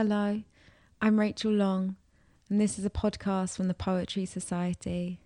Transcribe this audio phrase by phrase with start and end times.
[0.00, 0.40] Hello,
[1.02, 1.96] I'm Rachel Long,
[2.48, 5.18] and this is a podcast from the Poetry Society.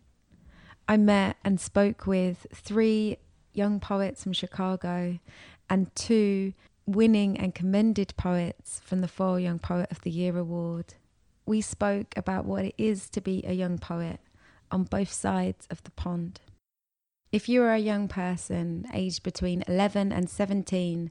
[0.89, 3.19] I met and spoke with three
[3.53, 5.19] young poets from Chicago
[5.69, 6.55] and two
[6.87, 10.95] winning and commended poets from the Foyle Young Poet of the Year award.
[11.45, 14.21] We spoke about what it is to be a young poet
[14.71, 16.41] on both sides of the pond.
[17.31, 21.11] If you are a young person aged between 11 and 17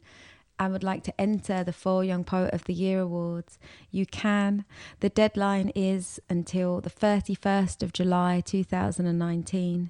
[0.61, 3.57] and would like to enter the Foyle Young Poet of the Year awards,
[3.89, 4.63] you can.
[4.99, 9.89] The deadline is until the 31st of July 2019.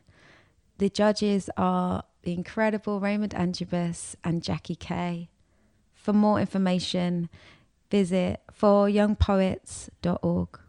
[0.77, 5.27] The judges are the incredible Raymond Antrobus and Jackie Kay.
[5.93, 7.27] For more information,
[7.89, 10.59] visit foyleyoungpoets.org.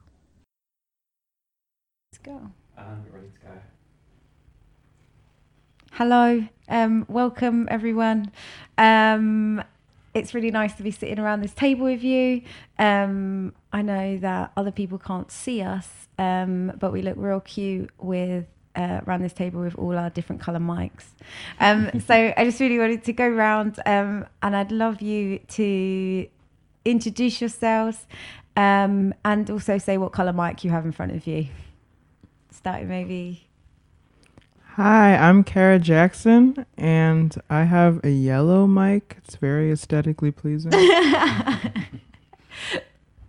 [2.11, 2.51] Let's go.
[2.77, 3.53] And ready to go.
[5.93, 8.33] Hello, um, welcome everyone.
[8.77, 9.63] Um,
[10.15, 12.43] it's really nice to be sitting around this table with you.
[12.79, 15.89] Um, I know that other people can't see us,
[16.19, 18.47] um, but we look real cute with
[18.77, 21.05] uh, around this table with all our different color mics.
[21.61, 26.27] Um, so I just really wanted to go around, um, and I'd love you to
[26.85, 28.07] introduce yourselves
[28.57, 31.49] um, and also say what color mic you have in front of you.
[32.51, 33.47] Starting maybe.
[34.77, 39.17] Hi, I'm Kara Jackson, and I have a yellow mic.
[39.19, 40.73] It's very aesthetically pleasing.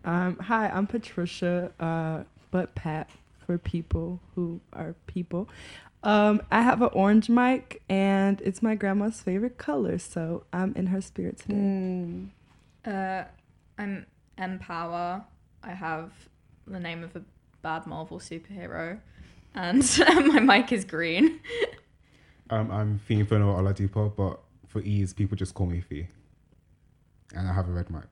[0.06, 3.10] Um, hi, I'm Patricia, uh, but Pat
[3.46, 5.48] for people who are people.
[6.04, 10.88] Um, I have an orange mic, and it's my grandma's favorite color, so I'm in
[10.88, 11.56] her spirit today.
[11.56, 12.30] Mm.
[12.86, 13.24] Uh,
[13.78, 14.06] I'm
[14.38, 15.24] Em Power.
[15.64, 16.12] I have
[16.68, 17.22] the name of a
[17.62, 19.00] bad Marvel superhero,
[19.56, 21.40] and my mic is green.
[22.50, 26.08] Um, I'm Fiyinfoluwa Oladipo, but for ease, people just call me Fiy.
[27.36, 28.04] And I have a red mic.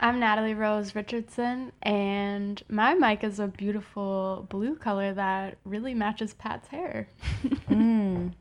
[0.00, 6.34] I'm Natalie Rose Richardson, and my mic is a beautiful blue color that really matches
[6.34, 7.08] Pat's hair.
[7.68, 8.32] Mm,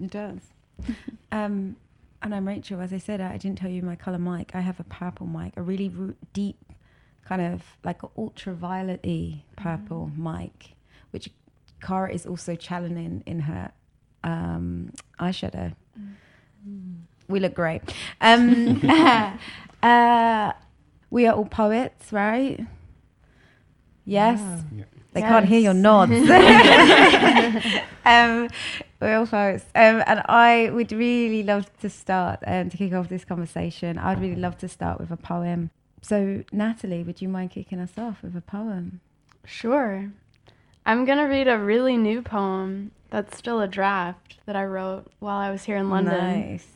[0.00, 0.38] it does.
[1.30, 1.76] um,
[2.22, 2.80] and I'm Rachel.
[2.80, 4.52] As I said, I didn't tell you my color mic.
[4.54, 5.92] I have a purple mic, a really
[6.32, 6.56] deep,
[7.24, 10.75] kind of like an ultraviolet-y purple mic,
[11.10, 11.30] which
[11.80, 13.72] Kara is also challenging in her
[14.24, 15.74] um, eyeshadow.
[17.28, 17.82] We look great.
[18.20, 18.80] Um,
[19.82, 20.52] uh,
[21.10, 22.60] we are all poets, right?
[24.04, 24.40] Yes.
[24.74, 24.84] Yeah.
[25.12, 26.12] They can't hear your nods.
[28.04, 28.48] um,
[29.00, 29.64] we're all poets.
[29.74, 33.98] Um, and I would really love to start um, to kick off this conversation.
[33.98, 35.70] I'd really love to start with a poem.
[36.02, 39.00] So, Natalie, would you mind kicking us off with a poem?
[39.44, 40.12] Sure.
[40.86, 45.10] I'm going to read a really new poem that's still a draft that I wrote
[45.18, 46.16] while I was here in London.
[46.16, 46.66] Nice.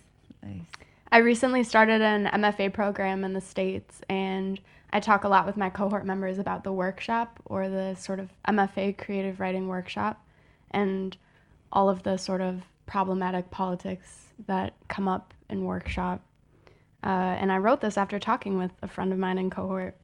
[0.42, 0.62] Nice.
[1.12, 4.60] I recently started an MFA program in the States, and
[4.92, 8.30] I talk a lot with my cohort members about the workshop or the sort of
[8.48, 10.20] MFA creative writing workshop
[10.72, 11.16] and
[11.72, 16.20] all of the sort of problematic politics that come up in workshop.
[17.04, 17.06] Uh,
[17.38, 19.94] and I wrote this after talking with a friend of mine in cohort.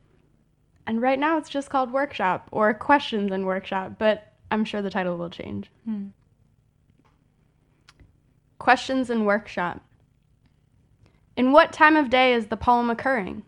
[0.87, 4.91] And right now it's just called Workshop or Questions in Workshop, but I'm sure the
[4.91, 5.71] title will change.
[5.85, 6.09] Hmm.
[8.59, 9.81] Questions in Workshop.
[11.37, 13.43] In what time of day is the poem occurring?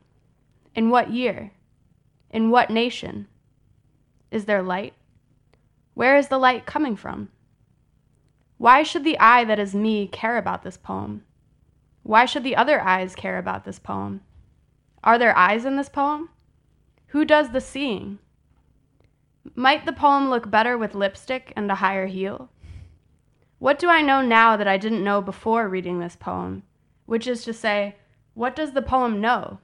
[0.75, 1.53] In what year?
[2.31, 3.27] In what nation?
[4.31, 4.95] Is there light?
[5.95, 7.31] Where is the light coming from?
[8.59, 11.25] Why should the I that is me care about this poem?
[12.03, 14.21] Why should the other eyes care about this poem?
[15.03, 16.29] Are there eyes in this poem?
[17.13, 18.19] Who does the seeing?
[19.55, 22.51] Might the poem look better with lipstick and a higher heel?
[23.59, 26.65] What do I know now that I didn't know before reading this poem?
[27.07, 27.97] Which is to say,
[28.35, 29.59] what does the poem know?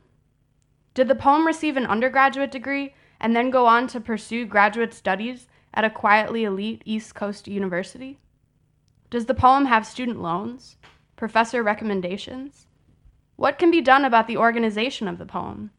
[0.95, 5.47] Did the poem receive an undergraduate degree and then go on to pursue graduate studies
[5.75, 8.19] at a quietly elite East Coast university?
[9.11, 10.77] Does the poem have student loans?
[11.15, 12.69] Professor recommendations?
[13.37, 15.73] What can be done about the organization of the poem?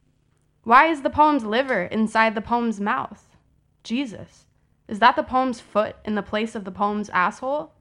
[0.65, 3.37] Why is the poem's liver inside the poem's mouth?
[3.83, 4.47] Jesus.
[4.87, 7.71] Is that the poem's foot in the place of the poem's asshole?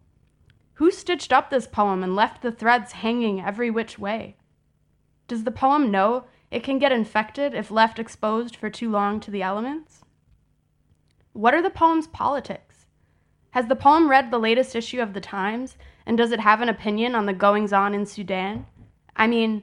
[0.74, 4.36] Who stitched up this poem and left the threads hanging every which way?
[5.28, 9.30] Does the poem know it can get infected if left exposed for too long to
[9.30, 10.02] the elements?
[11.32, 12.84] What are the poem's politics?
[13.52, 16.68] Has the poem read the latest issue of The Times, and does it have an
[16.68, 18.66] opinion on the goings on in Sudan?
[19.16, 19.62] I mean,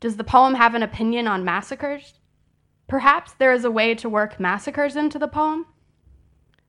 [0.00, 2.20] does the poem have an opinion on massacres?
[2.86, 5.66] Perhaps there is a way to work massacres into the poem?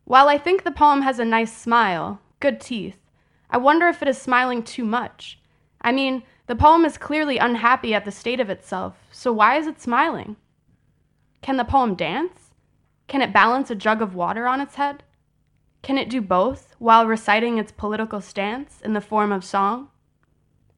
[0.06, 2.98] While I think the poem has a nice smile, good teeth,
[3.50, 5.40] I wonder if it is smiling too much.
[5.82, 9.68] I mean, the poem is clearly unhappy at the state of itself, so why is
[9.68, 10.36] it smiling?
[11.42, 12.52] Can the poem dance?
[13.08, 15.04] Can it balance a jug of water on its head?
[15.82, 19.90] Can it do both while reciting its political stance in the form of song?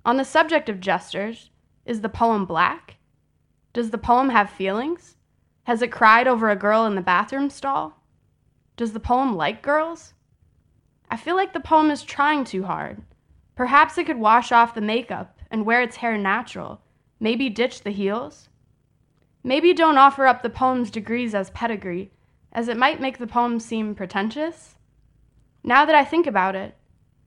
[0.06, 1.50] On the subject of gestures,
[1.86, 2.96] is the poem black?
[3.74, 5.17] Does the poem have feelings?
[5.68, 8.02] Has it cried over a girl in the bathroom stall?
[8.78, 10.14] Does the poem like girls?
[11.12, 13.02] I feel like the poem is trying too hard.
[13.54, 16.80] Perhaps it could wash off the makeup and wear its hair natural,
[17.20, 18.48] maybe ditch the heels.
[19.44, 22.12] Maybe don't offer up the poem's degrees as pedigree,
[22.54, 24.76] as it might make the poem seem pretentious.
[25.66, 26.76] Now that I think about it,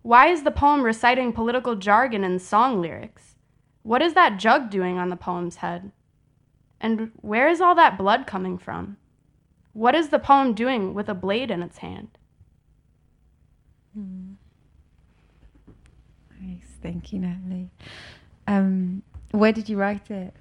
[0.01, 3.37] why is the poem reciting political jargon and song lyrics?
[3.83, 5.93] What is that jug doing on the poem's head?
[6.81, 8.97] And where is all that blood coming from?
[9.73, 12.09] What is the poem doing with a blade in its hand?
[16.41, 17.71] Nice, thank you, Natalie.
[18.47, 20.35] Um, where did you write it?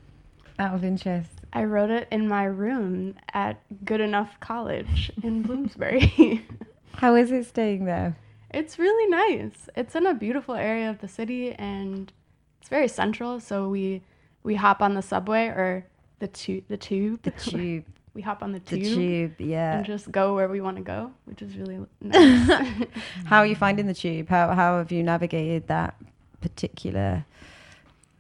[0.57, 1.31] Out of interest.
[1.51, 6.45] I wrote it in my room at Goodenough College in Bloomsbury.
[6.93, 8.17] How is it staying there?
[8.51, 9.69] it's really nice.
[9.75, 12.11] It's in a beautiful area of the city and
[12.59, 14.01] it's very central, so we
[14.43, 15.85] we hop on the subway or
[16.19, 17.21] the tu- the tube.
[17.23, 17.85] The tube.
[18.13, 18.79] we hop on the tube.
[18.79, 19.77] the tube, tube, yeah.
[19.77, 22.87] and just go where we want to go, which is really nice.
[23.25, 24.29] How are you finding the tube?
[24.29, 25.95] How how have you navigated that
[26.41, 27.25] particular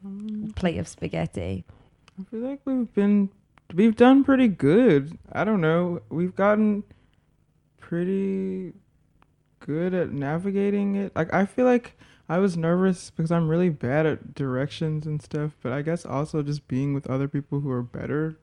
[0.05, 0.55] mm.
[0.55, 1.65] plate of spaghetti?
[2.19, 3.29] I feel like we've been
[3.73, 5.17] we've done pretty good.
[5.31, 6.01] I don't know.
[6.09, 6.83] We've gotten
[7.79, 8.73] pretty
[9.59, 11.15] good at navigating it.
[11.15, 11.97] Like I feel like
[12.29, 16.43] I was nervous because I'm really bad at directions and stuff, but I guess also
[16.43, 18.35] just being with other people who are better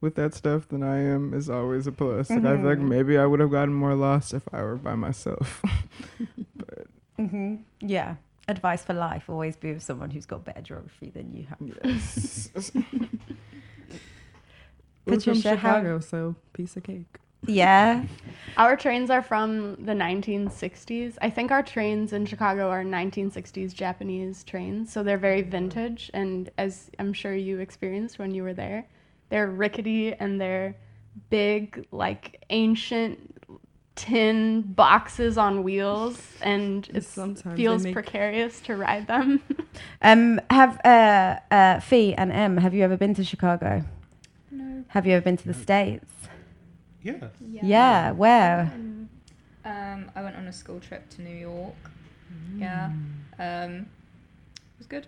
[0.00, 2.30] with that stuff than I am is always a plus.
[2.30, 2.88] Like I feel like Mhm.
[2.88, 5.60] maybe I would have gotten more lost if I were by myself.
[7.18, 7.56] Mm-hmm.
[7.80, 8.16] Yeah.
[8.46, 11.58] Advice for life: always be with someone who's got better geography than you have.
[11.82, 12.50] yes.
[15.06, 17.18] We're from Patricia, how- Chicago, so piece of cake.
[17.44, 18.04] Yeah.
[18.56, 21.16] our trains are from the 1960s.
[21.20, 26.10] I think our trains in Chicago are 1960s Japanese trains, so they're very vintage.
[26.14, 28.86] And as I'm sure you experienced when you were there,
[29.28, 30.74] they're rickety and they're
[31.30, 33.32] big, like ancient
[33.94, 39.42] tin boxes on wheels, and it Sometimes feels make- precarious to ride them.
[40.02, 40.40] Um.
[40.50, 42.56] Have uh uh Fiy and Em.
[42.58, 43.84] Have you ever been to Chicago?
[44.50, 44.84] No.
[44.88, 46.10] Have you ever been to the states?
[47.14, 47.62] Yes.
[47.62, 48.12] Yeah.
[48.12, 48.72] Where?
[49.64, 51.74] Um, I went on a school trip to New York.
[52.56, 52.90] Yeah.
[53.38, 53.86] Um,
[54.56, 55.06] it was good.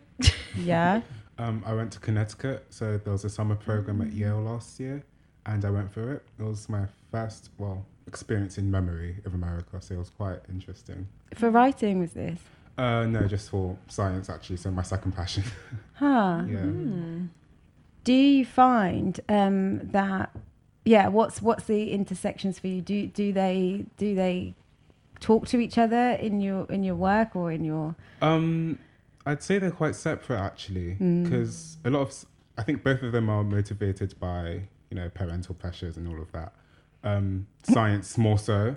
[0.57, 1.03] Yeah.
[1.41, 5.05] Um, I went to Connecticut, so there was a summer program at Yale last year,
[5.47, 6.25] and I went through it.
[6.37, 11.07] It was my first, well, experience in memory of America, so it was quite interesting.
[11.37, 12.41] For writing was this?
[12.77, 14.57] Uh, no, just for science actually.
[14.57, 15.45] So my second passion.
[15.95, 16.43] Huh.
[16.49, 16.59] yeah.
[16.59, 17.27] Hmm.
[18.05, 20.31] Do you find um, that?
[20.89, 21.09] Yeah.
[21.09, 22.81] What's what's the intersections for you?
[22.81, 24.55] Do do they do they
[25.21, 27.95] talk to each other in your in your work or in your?
[28.23, 28.79] Um,
[29.27, 31.25] I'd say they're quite separate actually, Mm.
[31.25, 32.25] because a lot of,
[32.57, 36.33] I think both of them are motivated by you know parental pressures and all of
[36.33, 36.55] that.
[37.05, 38.77] Um, science more so,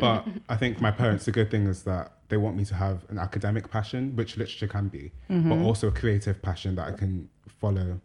[0.00, 1.26] but I think my parents.
[1.26, 4.66] The good thing is that they want me to have an academic passion, which literature
[4.66, 7.28] can be, but also a creative passion that I can
[7.60, 8.00] follow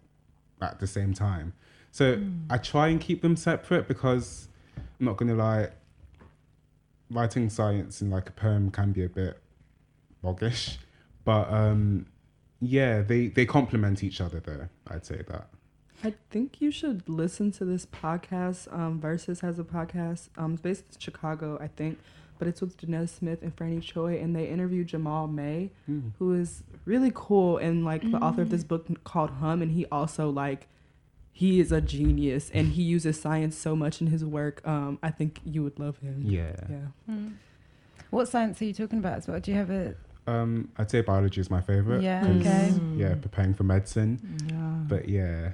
[0.61, 1.53] at the same time.
[1.95, 4.49] So I try and keep them separate because
[4.99, 5.69] I'm not gonna lie.
[7.09, 9.39] Writing science in like a poem can be a bit
[10.21, 10.77] boggish,
[11.23, 12.07] but um,
[12.59, 14.67] yeah, they they complement each other though.
[14.89, 15.47] I'd say that.
[16.03, 18.67] I think you should listen to this podcast.
[18.77, 20.27] Um, Versus has a podcast.
[20.37, 21.97] Um, it's based in Chicago, I think,
[22.39, 26.11] but it's with Danez Smith and Franny Choi, and they interview Jamaal May, Mm.
[26.19, 29.85] who is really cool and like the author of this book called Hum, and he
[29.89, 30.67] also like
[31.37, 34.65] he is a genius and he uses science so much in his work.
[34.65, 36.21] Um, I think you would love him.
[36.25, 36.55] Yeah.
[36.69, 37.15] Yeah.
[38.09, 39.39] What science are you talking about as well?
[39.41, 39.95] Do you have a?
[40.27, 42.01] Um, I'd say biology is my favorite.
[42.03, 42.21] Yeah.
[42.21, 42.73] 'cause, Okay.
[42.95, 44.19] Yeah, preparing for medicine.
[44.49, 44.85] Yeah.
[44.87, 45.51] But yeah,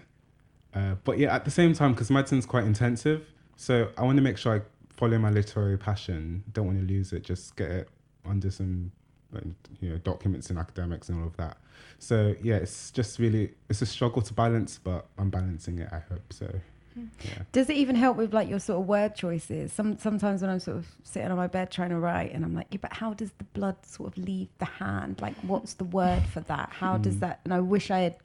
[0.75, 4.21] uh, but yeah, at the same time, because medicine's quite intensive, so I want to
[4.21, 4.61] make sure I
[4.93, 6.43] follow my literary passion.
[6.53, 7.23] Don't want to lose it.
[7.23, 7.89] Just get it
[8.23, 8.91] under some,
[9.33, 9.43] like,
[9.79, 11.57] you know, documents and academics and all of that.
[11.99, 15.89] So yeah, it's just really it's a struggle to balance, but I'm balancing it.
[15.91, 16.49] I hope so.
[16.95, 17.43] Yeah.
[17.53, 19.71] Does it even help with like your sort of word choices?
[19.71, 22.53] Some sometimes when I'm sort of sitting on my bed trying to write, and I'm
[22.53, 25.21] like, yeah, but how does the blood sort of leave the hand?
[25.21, 26.69] Like, what's the word for that?
[26.73, 27.19] How does Mm.
[27.21, 27.39] that?
[27.45, 28.15] And I wish I had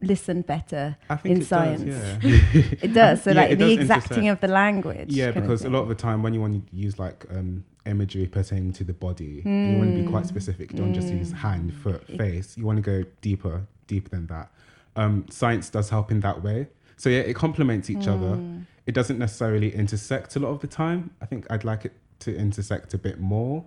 [0.00, 0.96] listened better.
[1.24, 1.82] In it science.
[1.82, 2.62] Does, yeah.
[2.82, 3.22] It does.
[3.22, 4.44] So Yeah, like the does exacting intersect.
[4.44, 5.12] of the language.
[5.12, 8.26] Yeah, because a lot of the time when you want to use like um, imagery
[8.26, 10.28] pertaining to the body, and you want to be quite Mm.
[10.28, 10.72] specific.
[10.72, 11.36] You don't just use Mm.
[11.36, 12.56] hand, foot, face.
[12.58, 14.50] You want to go deeper, deeper than that.
[14.96, 16.68] Um, science does help in that way.
[16.96, 18.36] So yeah, it complements each other.
[18.36, 18.64] Mm.
[18.86, 21.10] it doesn't necessarily intersect a lot of the time.
[21.20, 23.64] I think I'd like it to intersect a bit more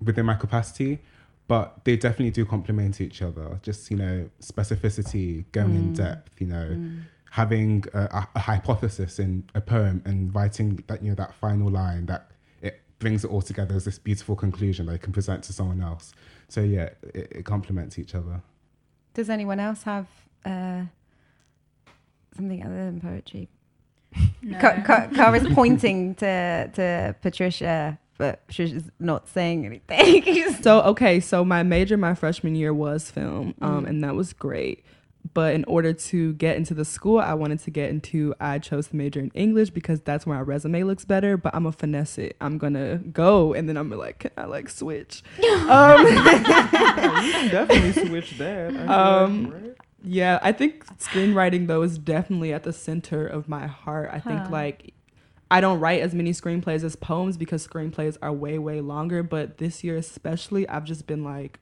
[0.00, 1.00] within my capacity,
[1.48, 3.58] but they definitely do complement each other.
[3.62, 6.40] Just you know, specificity, going in depth.
[6.40, 6.80] You know,
[7.30, 11.70] having a, a, a hypothesis in a poem and writing that you know that final
[11.70, 12.30] line that
[12.62, 15.80] it brings it all together as this beautiful conclusion that I can present to someone
[15.82, 16.12] else.
[16.48, 18.40] So yeah, it, it complements each other.
[19.14, 20.06] Does anyone else have
[20.44, 20.82] uh,
[22.36, 23.48] something other than poetry?
[24.40, 24.56] No.
[24.60, 30.54] Ka- Ka- Kara's pointing to to Patricia, but she's not saying anything.
[30.62, 33.88] So okay, so my major my freshman year was film, um, Mm.
[33.88, 34.84] and that was great.
[35.34, 38.88] But in order to get into the school I wanted to get into, I chose
[38.88, 41.36] to major in English because that's where my resume looks better.
[41.36, 42.36] But I'm gonna finesse it.
[42.40, 45.22] I'm gonna go, and then I'm gonna like, can I like switch?
[45.68, 46.12] um, you
[47.32, 48.74] can Definitely switch that.
[48.88, 49.74] Um, right?
[50.02, 54.10] Yeah, I think screenwriting though is definitely at the center of my heart.
[54.12, 54.94] I think like
[55.50, 59.58] I don't write as many screenplays as poems because screenplays are way way longer, but
[59.58, 61.58] this year especially I've just been like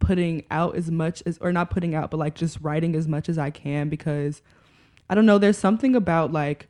[0.00, 3.28] putting out as much as or not putting out but like just writing as much
[3.28, 4.42] as I can because
[5.08, 6.68] I don't know, there's something about like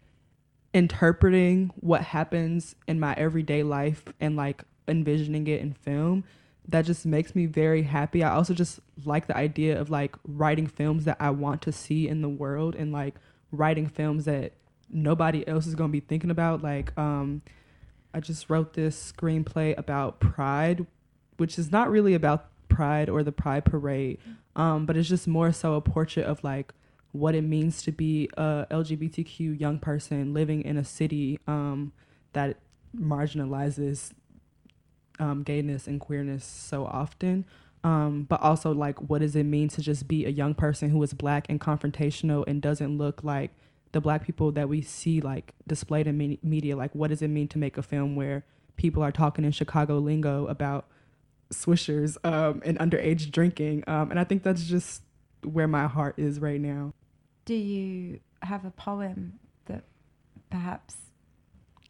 [0.73, 6.25] interpreting what happens in my everyday life and like envisioning it in film
[6.69, 8.23] that just makes me very happy.
[8.23, 12.09] I also just like the idea of like writing films that I want to see
[12.09, 13.15] in the world and like
[13.53, 14.53] writing films that
[14.91, 17.43] nobody else is going to be thinking about like um
[18.13, 20.87] I just wrote this screenplay about pride
[21.37, 24.19] which is not really about pride or the pride parade
[24.57, 26.73] um but it's just more so a portrait of like
[27.13, 31.93] what it means to be a LGBTQ young person living in a city um
[32.33, 32.57] that
[32.97, 34.13] marginalizes
[35.19, 37.45] um, gayness and queerness so often.
[37.83, 41.03] Um, but also like what does it mean to just be a young person who
[41.03, 43.51] is black and confrontational and doesn't look like
[43.95, 47.29] the black people that we see like displayed in me- media like what does it
[47.29, 48.45] mean to make a film where
[48.77, 50.87] people are talking in chicago lingo about
[51.53, 55.03] swishers um, and underage drinking um, and i think that's just
[55.45, 56.93] where my heart is right now
[57.45, 59.85] Do you have a poem that
[60.51, 60.97] perhaps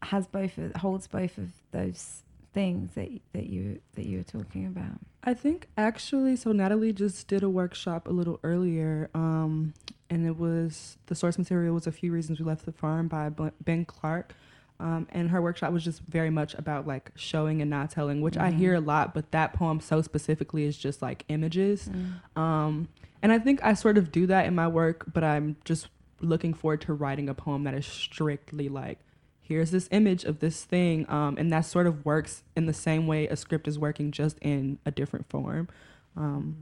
[0.02, 4.66] has both of, holds both of those things that that you that you were talking
[4.66, 4.98] about?
[5.22, 9.74] I think actually, so Natalie just did a workshop a little earlier, um,
[10.10, 13.30] and it was the source material was "A Few Reasons We Left the Farm" by
[13.62, 14.34] Ben Clark,
[14.80, 18.36] um, and her workshop was just very much about like showing and not telling, which
[18.36, 18.56] I Mhm.
[18.56, 21.90] hear a lot, but that poem so specifically is just like images,
[22.36, 22.88] um,
[23.22, 25.88] and I think I sort of do that in my work, but I'm just
[26.20, 28.98] looking forward to writing a poem that is strictly like
[29.46, 33.06] here's this image of this thing um, and that sort of works in the same
[33.06, 35.68] way a script is working just in a different form
[36.16, 36.56] um,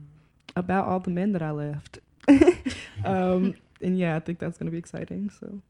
[0.57, 2.01] about all the men that i left
[3.05, 5.61] um, and yeah i think that's going to be exciting so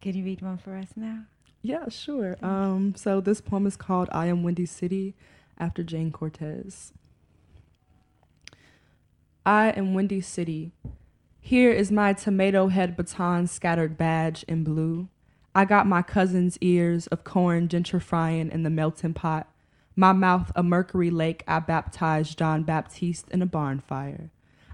[0.00, 1.24] Can you read one for us now?
[1.62, 5.14] yeah sure um, so this poem is called i am windy city
[5.58, 6.92] after Jayne Cortez
[9.44, 10.72] i am windy city
[11.40, 15.08] here is my tomato head baton scattered badge in blue
[15.52, 19.48] I got my cousin's ears of corn gentrifying in the melting pot.
[19.96, 21.42] My mouth a mercury lake.
[21.48, 24.30] I baptized John Baptiste in a barn fire.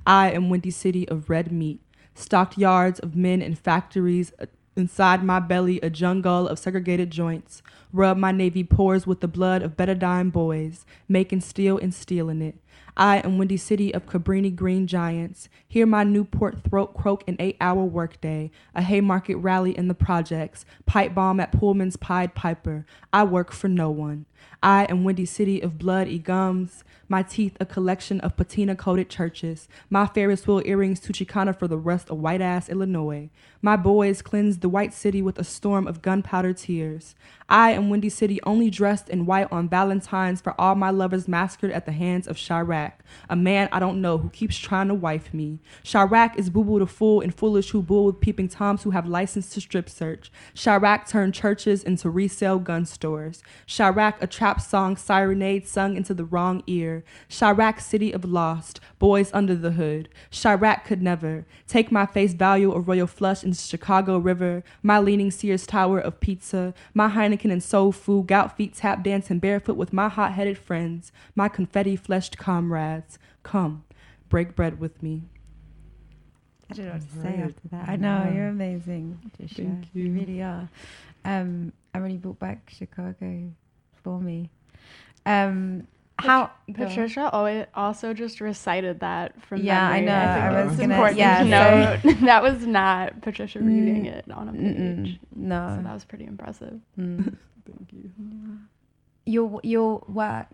[0.07, 1.81] I am Windy City of red meat,
[2.15, 4.33] stocked yards of men and factories.
[4.39, 4.47] uh,
[4.77, 7.63] Inside my belly, a jungle of segregated joints.
[7.95, 12.57] Rub my navy pores with the blood of betadine boys, making steel and stealing it.
[12.95, 15.49] I am Windy City of Cabrini Green Giants.
[15.67, 18.51] Hear my Newport throat croak an eight hour workday.
[18.75, 20.67] A Haymarket rally in the projects.
[20.85, 22.85] Pipe bomb at Pullman's Pied Piper.
[23.15, 24.27] I work for no one.
[24.63, 26.85] I am Windy City of blood e gums.
[27.09, 29.69] My teeth a collection of patina coated churches.
[29.89, 33.31] My Ferris wheel earrings to Chicana for the rest of white ass Illinois.
[33.63, 37.15] My boys cleansed the white city with a storm of gunpowder tears.
[37.49, 41.71] I am Windy City only dressed in white on Valentine's for all my lovers massacred
[41.71, 42.95] at the hands of Chiraq,
[43.31, 45.61] a man I don't know who keeps trying to wife me.
[45.85, 49.07] Chiraq is Boo Boo the fool and foolish who bull with peeping toms who have
[49.07, 50.33] license to strip search.
[50.57, 53.45] Chiraq turned churches into resale gun stores.
[53.69, 56.96] Chiraq a trap song sirenade sung into the wrong ear.
[57.29, 60.09] Chiraq city of lost, boys under the hood.
[60.31, 65.31] Chiraq could never take my face value of royal flush into Chicago River, my leaning
[65.31, 69.93] Sears Tower of pizza, my Heineken and soul food, gout feet tap dancing barefoot with
[69.93, 73.19] my hot headed friends, my confetti fleshed comrades.
[73.43, 73.85] Come,
[74.29, 75.23] break bread with me.
[76.71, 77.89] I don't know what to say after that.
[77.89, 78.33] I know Yeah.
[78.35, 79.55] you're amazing, Patricia.
[79.63, 80.13] Thank You you.
[80.13, 80.69] really are.
[81.25, 83.53] Um, I really brought back Chicago
[84.03, 84.51] for me.
[85.25, 85.87] Um,
[86.19, 90.07] how Patricia always also just recited that from Yeah, I memory.
[90.07, 90.33] know.
[90.35, 94.25] think I was gonna- important yeah, to note that was not Patricia reading Mm, it
[94.31, 95.21] on a Mm-mm, page.
[95.35, 95.49] So
[95.83, 96.81] that was pretty impressive.
[96.99, 97.37] Mm.
[97.67, 98.11] Thank you.
[99.27, 100.47] your your work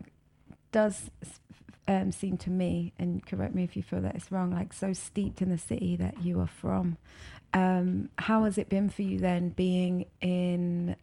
[0.73, 1.11] does
[1.89, 4.93] um, seem to me, and correct me if you feel that it's wrong, like so
[4.93, 6.97] steeped in the city that you are from.
[7.55, 10.97] Um, how has it been for you then, being in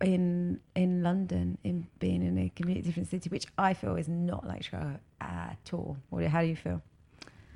[0.00, 4.46] in in London, in being in a completely different city, which I feel is not
[4.46, 5.96] like Chicago at all.
[6.10, 6.82] What, how do you feel?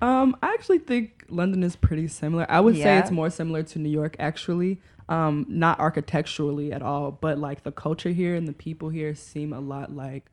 [0.02, 2.46] Um, I actually think London is pretty similar.
[2.50, 4.80] I would say it's more similar to New York, actually.
[5.08, 9.52] Um, not architecturally at all, but like the culture here and the people here seem
[9.52, 10.26] a lot like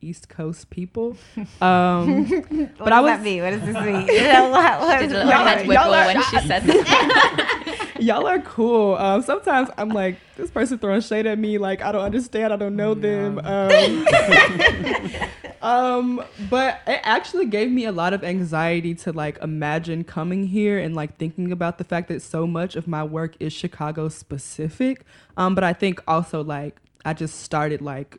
[0.00, 1.16] East Coast people.
[1.60, 3.42] Um, What But I does that mean?
[3.42, 4.06] What does this mean?
[4.50, 7.87] what, what, Did a what- little head y'all wiggle are- when she said that.
[7.98, 8.94] Y'all are cool.
[8.96, 12.56] Um, sometimes I'm like, this person throwing shade at me, like I don't understand, I
[12.56, 13.38] don't know them.
[13.38, 14.06] Um,
[15.62, 20.78] um, but it actually gave me a lot of anxiety to like imagine coming here
[20.78, 25.04] and like thinking about the fact that so much of my work is Chicago specific.
[25.36, 28.18] Um, but I think also like I just started like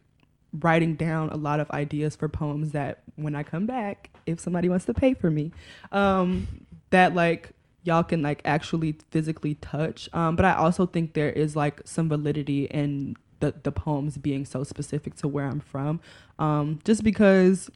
[0.60, 4.70] writing down a lot of ideas for poems that when I come back, if somebody
[4.70, 5.52] wants to pay for me,
[5.92, 6.48] um,
[6.90, 7.52] that like
[7.84, 10.10] y'all can like actually physically touch.
[10.14, 14.46] Um, but I also think there is like some validity in the the poems being
[14.46, 16.00] so specific to where I'm from,
[16.38, 17.70] um, just because.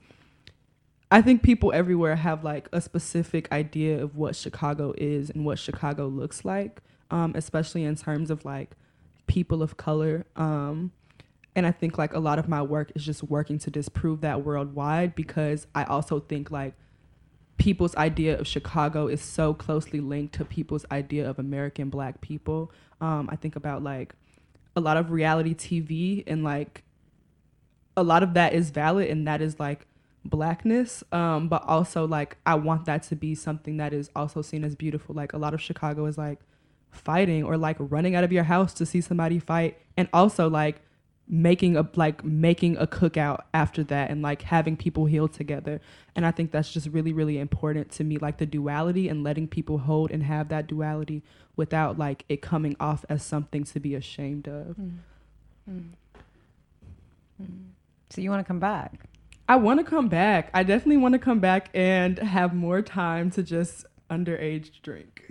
[1.12, 5.60] I think people everywhere have like a specific idea of what Chicago is and what
[5.60, 6.82] Chicago looks like,
[7.12, 8.72] um, especially in terms of like
[9.28, 10.26] people of color.
[10.36, 10.92] Um,
[11.56, 14.44] and I think like a lot of my work is just working to disprove that
[14.44, 16.74] worldwide because I also think like
[17.58, 22.72] people's idea of Chicago is so closely linked to people's idea of American black people.
[23.00, 24.16] Um, I think about like
[24.76, 26.84] a lot of reality TV and like
[27.96, 29.86] a lot of that is valid and that is like
[30.26, 31.04] blackness.
[31.12, 34.76] Um but also like i want that to be something that is also seen as
[34.76, 35.14] beautiful.
[35.14, 36.40] Like a lot of chicago is like
[36.92, 39.78] fighting or like running out of your house to see somebody fight.
[39.98, 40.82] And also like
[41.28, 45.80] making a like making a cookout after that and like having people heal together.
[46.16, 49.48] And i think that's just really really important to me like the duality and letting
[49.48, 51.24] people hold and have that duality
[51.56, 54.76] without like it coming off as something to be ashamed of.
[54.78, 54.98] Mm.
[55.70, 55.90] Mm.
[57.42, 57.48] Mm.
[58.10, 59.10] So you want to come back?
[59.50, 60.50] i want to come back.
[60.54, 65.13] I definitely want to come back and have more time to just underage drink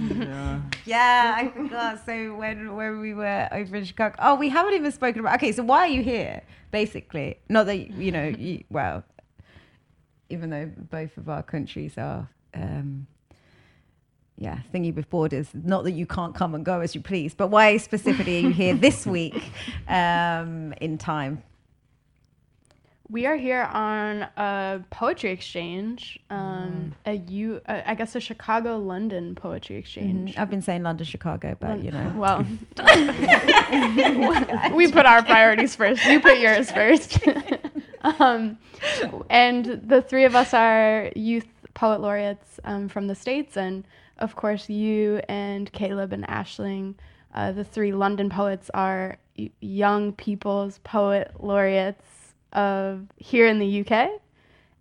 [0.00, 0.60] Yeah.
[0.86, 2.04] Yeah, I forgot.
[2.04, 5.36] So when when we were over in Chicago, oh, we haven't even spoken about.
[5.36, 6.42] Okay, so why are you here?
[6.70, 8.28] Basically, not that you know.
[8.28, 9.04] You, well,
[10.30, 13.06] even though both of our countries are, um,
[14.36, 15.48] yeah, thingy with borders.
[15.54, 18.50] Not that you can't come and go as you please, but why specifically are you
[18.50, 19.50] here this week
[19.88, 21.42] um, in time?
[23.10, 28.78] We are here on a poetry exchange, um, a U, uh, I guess a Chicago
[28.78, 30.38] London poetry exchange.
[30.38, 32.12] I've been saying London, Chicago, but you know.
[32.16, 32.46] Well,
[34.76, 36.04] we put our priorities first.
[36.04, 37.18] You put yours first.
[38.02, 38.56] um,
[39.28, 43.56] and the three of us are youth poet laureates um, from the States.
[43.56, 43.84] And
[44.18, 46.94] of course, you and Caleb and Aisling,
[47.34, 52.04] uh, the three London poets, are y- young people's poet laureates
[52.52, 54.10] of here in the UK.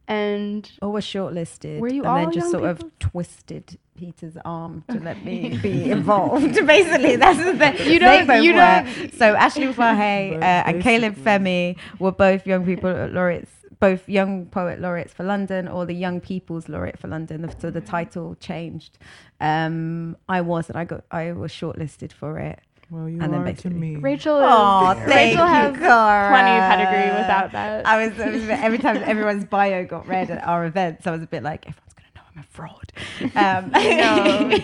[0.07, 1.79] And Or was shortlisted.
[1.79, 2.87] Were you and all then just young sort people?
[2.87, 6.55] of twisted Peter's arm to let me be involved.
[6.65, 7.77] Basically, that's the thing.
[7.77, 8.57] You They don't- both you were.
[8.59, 14.47] don't- So Aisling Fahey uh, and Caleb Femi were both young people laureates, both young
[14.47, 17.47] poet laureates for London, or the Young People's Laureate for London.
[17.59, 18.97] So the title changed.
[19.39, 22.59] Um, I was, and I got, I was shortlisted for it.
[22.91, 23.97] Well, you And then are to me.
[23.97, 26.29] Rachel is Aw, thank Rachel you, has Kara.
[26.29, 27.85] plenty of pedigree without that.
[27.85, 31.21] I was, I was every time everyone's bio got read at our events, I was
[31.21, 32.91] a bit like, everyone's gonna know I'm a fraud.
[33.35, 33.71] Um,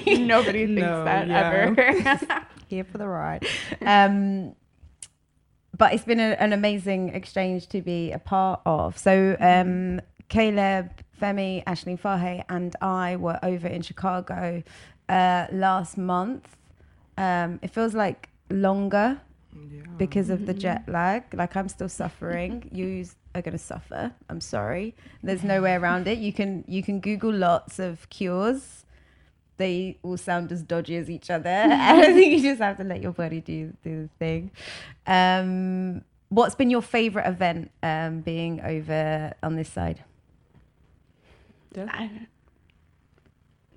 [0.17, 1.67] no, nobody thinks No, that yeah.
[1.69, 2.47] ever.
[2.67, 3.45] here for the ride.
[3.85, 4.55] Um,
[5.77, 8.97] but it's been a, an amazing exchange to be a part of.
[8.97, 10.89] So um, Caleb,
[11.21, 14.63] Femi, Aisling Fahey, and I were over in Chicago
[15.09, 16.55] uh, last month.
[17.17, 19.21] Um, it feels like longer
[19.53, 19.83] Yeah.
[19.97, 21.23] because of the jet lag.
[21.33, 22.69] Like I'm still suffering.
[22.73, 24.13] You are going to suffer.
[24.29, 24.95] I'm sorry.
[25.23, 26.17] There's no way around it.
[26.19, 28.85] You can you can Google lots of cures.
[29.57, 31.49] They all sound as dodgy as each other.
[31.71, 34.51] I think you just have to let your body do do the thing.
[35.07, 40.03] Um, what's been your favorite event um, being over on this side?
[41.77, 42.09] I,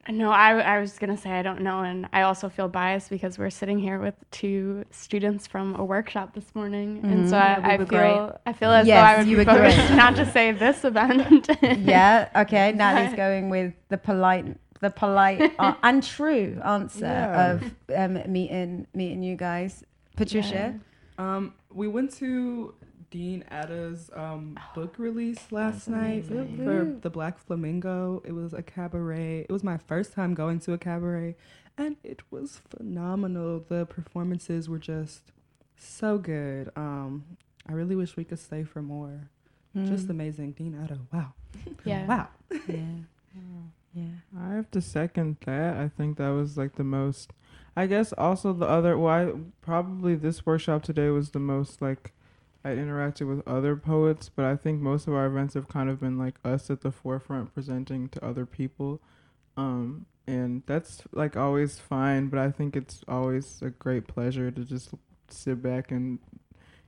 [0.08, 3.38] No, I, I was gonna say I don't know, and I also feel biased because
[3.38, 7.40] we're sitting here with two students from a workshop this morning, and so Mhm.
[7.40, 9.54] I, Yeah, I were feel I feel as Yes, though I would you be were
[9.58, 9.74] great.
[9.76, 11.48] voted not to say this event.
[11.78, 12.28] yeah.
[12.36, 12.72] Okay.
[12.76, 17.50] Natalie's going with the polite, the polite uh, and true answer Yeah.
[17.52, 19.84] of um, meeting meeting you guys.
[20.16, 20.74] Patricia.
[21.18, 22.74] Um, we went to
[23.10, 28.22] Dean Atta's um, book release last night for The Black Flamingo.
[28.24, 29.46] It was a cabaret.
[29.48, 31.36] It was my first time going to a cabaret,
[31.76, 33.64] and it was phenomenal.
[33.66, 35.32] The performances were just
[35.76, 36.70] so good.
[36.76, 39.30] Um, I really wish we could stay for more.
[39.86, 40.52] Just amazing.
[40.52, 40.98] Dean Atta.
[41.12, 41.34] Wow.
[41.84, 42.06] yeah.
[42.06, 42.28] Wow.
[42.68, 42.84] yeah.
[43.94, 44.04] Yeah.
[44.38, 45.76] I have to second that.
[45.76, 47.32] I think that was like the most.
[47.74, 48.96] I guess also the other.
[48.98, 52.12] Why probably this workshop today was the most like
[52.68, 56.00] I interacted with other poets, but I think most of our events have kind of
[56.00, 59.00] been like us at the forefront presenting to other people.
[59.56, 64.64] Um, and that's like always fine, but I think it's always a great pleasure to
[64.64, 64.90] just
[65.28, 66.18] sit back and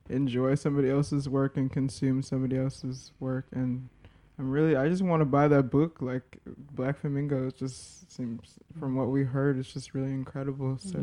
[0.09, 3.47] enjoy somebody else's work and consume somebody else's work.
[3.51, 3.89] And
[4.37, 5.97] I'm really I just want to buy that book.
[6.01, 10.77] Like Black Flamingo just seems from what we heard it's just really incredible.
[10.77, 10.99] So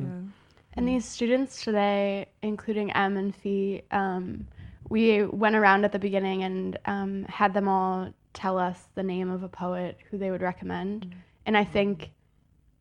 [0.74, 4.46] And these students today, including Em and Fiy, um,
[4.88, 9.30] we went around at the beginning and um, had them all tell us the name
[9.30, 11.14] of a poet who they would recommend.
[11.46, 12.10] And I think,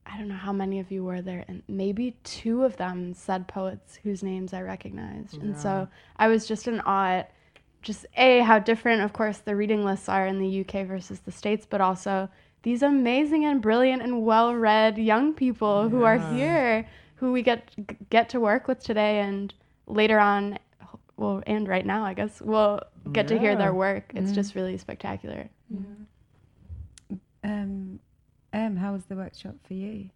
[0.05, 3.47] I don't know how many of you were there, and maybe two of them said
[3.47, 5.41] poets whose names I recognized.
[5.41, 7.31] And so I was just in awe at
[7.81, 11.31] just A, how different, of course, the reading lists are in the UK versus the
[11.31, 12.29] States, but also
[12.63, 17.69] these amazing and brilliant and well read young people who are here who we get
[18.09, 19.53] get to work with today and
[19.87, 20.57] later on
[21.17, 22.79] well and right now I guess we'll
[23.11, 24.11] get to hear their work.
[24.15, 24.35] It's Mm.
[24.35, 25.49] just really spectacular.
[27.43, 27.99] Um,
[28.53, 30.09] um, how was the workshop for you?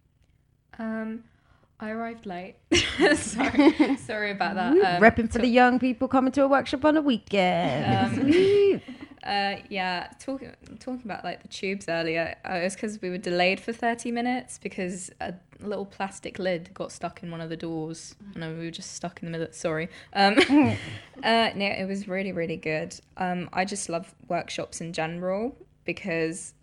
[0.78, 1.24] Um,
[1.80, 2.56] I arrived late.
[3.16, 4.72] sorry, sorry about that.
[4.74, 8.18] Woo, Um, Repping for to- the young people coming to a workshop on a weekend.
[8.20, 8.80] Um, Woo.
[9.24, 12.34] Uh, yeah, talking talking about like the tubes earlier.
[12.48, 16.70] Uh, it was because we were delayed for thirty minutes because a little plastic lid
[16.74, 19.52] got stuck in one of the doors, and we were just stuck in the middle.
[19.52, 19.88] Sorry.
[20.12, 20.36] Um,
[21.22, 22.98] uh, no, it was really really good.
[23.16, 26.54] Um, I just love workshops in general because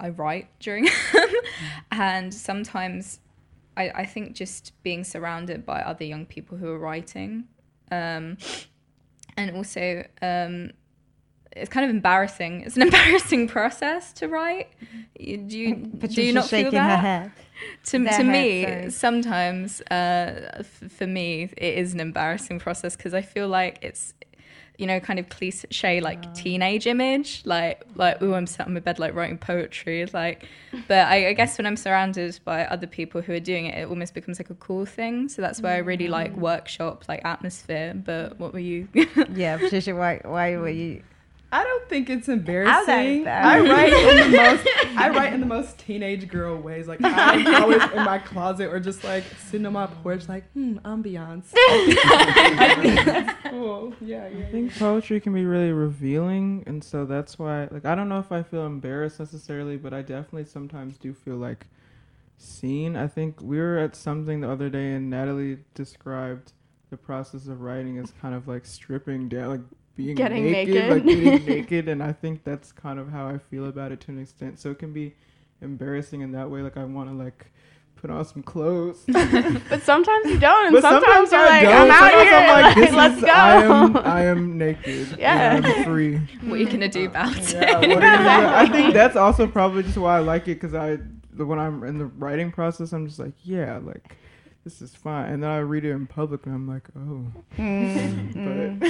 [0.00, 1.28] I write during them,
[1.92, 3.20] and sometimes
[3.76, 7.44] I I think just being surrounded by other young people who are writing,
[7.92, 8.36] um,
[9.36, 10.72] and also um
[11.56, 12.62] it's kind of embarrassing.
[12.62, 14.68] It's an embarrassing process to write.
[15.18, 16.90] You- Do you, do you not feel that?
[16.90, 17.32] her head.
[17.86, 23.14] To, Their to me, sometimes uh, f- for me, it is an embarrassing process because
[23.14, 24.14] I feel like it's,
[24.78, 28.80] you know, kind of cliche like teenage image, like like oh, I'm sat in my
[28.80, 30.44] bed like writing poetry, like.
[30.88, 33.86] But I, I guess when I'm surrounded by other people who are doing it, it
[33.88, 35.28] almost becomes like a cool thing.
[35.28, 37.92] So that's why I really like workshop like atmosphere.
[37.94, 38.88] But what were you?
[39.34, 41.02] Yeah, Patricia, why, why were you?
[41.52, 43.24] I don't think it's embarrassing.
[43.24, 46.88] that I write in the most I write in the most teenage girl ways.
[46.88, 50.78] Like I'm always in my closet or just like sitting on my porch, like hmm,
[50.78, 51.50] ambiance.
[53.04, 53.92] That's cool.
[54.00, 54.46] Yeah, yeah.
[54.46, 58.18] I think poetry can be really revealing and so that's why like I don't know
[58.18, 61.66] if I feel embarrassed necessarily but I definitely sometimes do feel like
[62.38, 62.96] seen.
[62.96, 66.52] I think we were at something the other day and Natalie described
[66.88, 69.60] the process of writing as kind of like stripping down like
[69.96, 70.90] being Getting naked, naked.
[70.90, 74.10] like getting naked and I think that's kind of how I feel about it to
[74.12, 74.58] an extent.
[74.58, 75.14] So it can be
[75.60, 77.46] embarrassing in that way like I want to like
[77.96, 79.04] put on some clothes.
[79.06, 81.74] But sometimes you don't, and sometimes, sometimes, you're I like, don't.
[81.82, 83.30] I'm out sometimes here, I'm like, this let's is, go.
[83.30, 85.16] I am, I am naked.
[85.18, 85.60] Yeah.
[85.62, 86.16] I'm free.
[86.16, 87.52] what are you gonna do about it?
[87.52, 88.52] Yeah, what are you gonna?
[88.56, 90.98] I think that's also probably just why I like it because I,
[91.32, 94.16] the- when I'm in the writing process, I'm just like, yeah, like
[94.64, 95.32] this is fine.
[95.32, 97.26] And then I read it in public and I'm like, oh.
[97.56, 98.88] But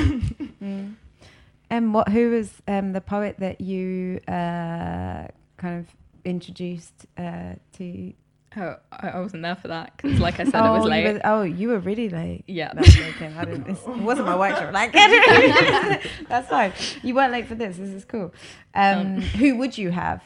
[1.71, 2.09] And Um, what?
[2.11, 5.87] Who was um, the poet that you uh, kind of
[6.25, 8.13] introduced uh, to?
[8.55, 11.15] Oh, I I wasn't there for that because, like I said, it was you late.
[11.15, 12.45] were- oh, you were really late.
[12.47, 12.71] Yeah.
[12.75, 13.33] That's okay.
[13.35, 13.67] I didn't.
[13.67, 14.75] It wasn't my workshop.
[14.75, 14.93] Like,
[16.29, 16.75] that's fine.
[17.03, 17.79] You weren't late for this.
[17.79, 18.35] This is cool.
[18.75, 19.21] Um, Um.
[19.23, 20.23] who would you have?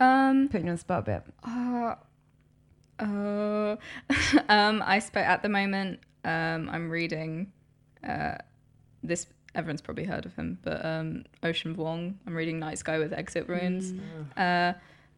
[0.00, 0.48] Um.
[0.50, 1.22] Putting you on the spot a bit.
[1.44, 1.94] Uh,
[3.02, 3.76] uh,
[4.48, 4.82] um.
[4.84, 6.00] I spoke at the moment.
[6.24, 6.68] Um.
[6.70, 7.52] I'm reading.
[8.06, 8.36] Uh.
[9.02, 11.24] This everyone's probably heard of him, but um.
[11.42, 12.14] Ocean Vuong.
[12.26, 13.92] I'm reading Night Sky with Exit Wounds.
[14.36, 14.74] Uh.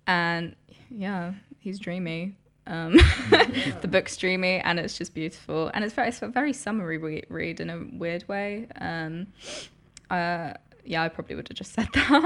[0.07, 0.57] And
[0.91, 2.37] yeah, he's dreamy.
[2.67, 2.93] Um,
[3.81, 7.25] the book's dreamy and it's just beautiful, and it's very, it's a very summary re-
[7.29, 8.69] read in a weird way.
[8.81, 9.27] Um,
[10.11, 10.53] uh,
[10.85, 12.25] yeah, I probably would have just said that.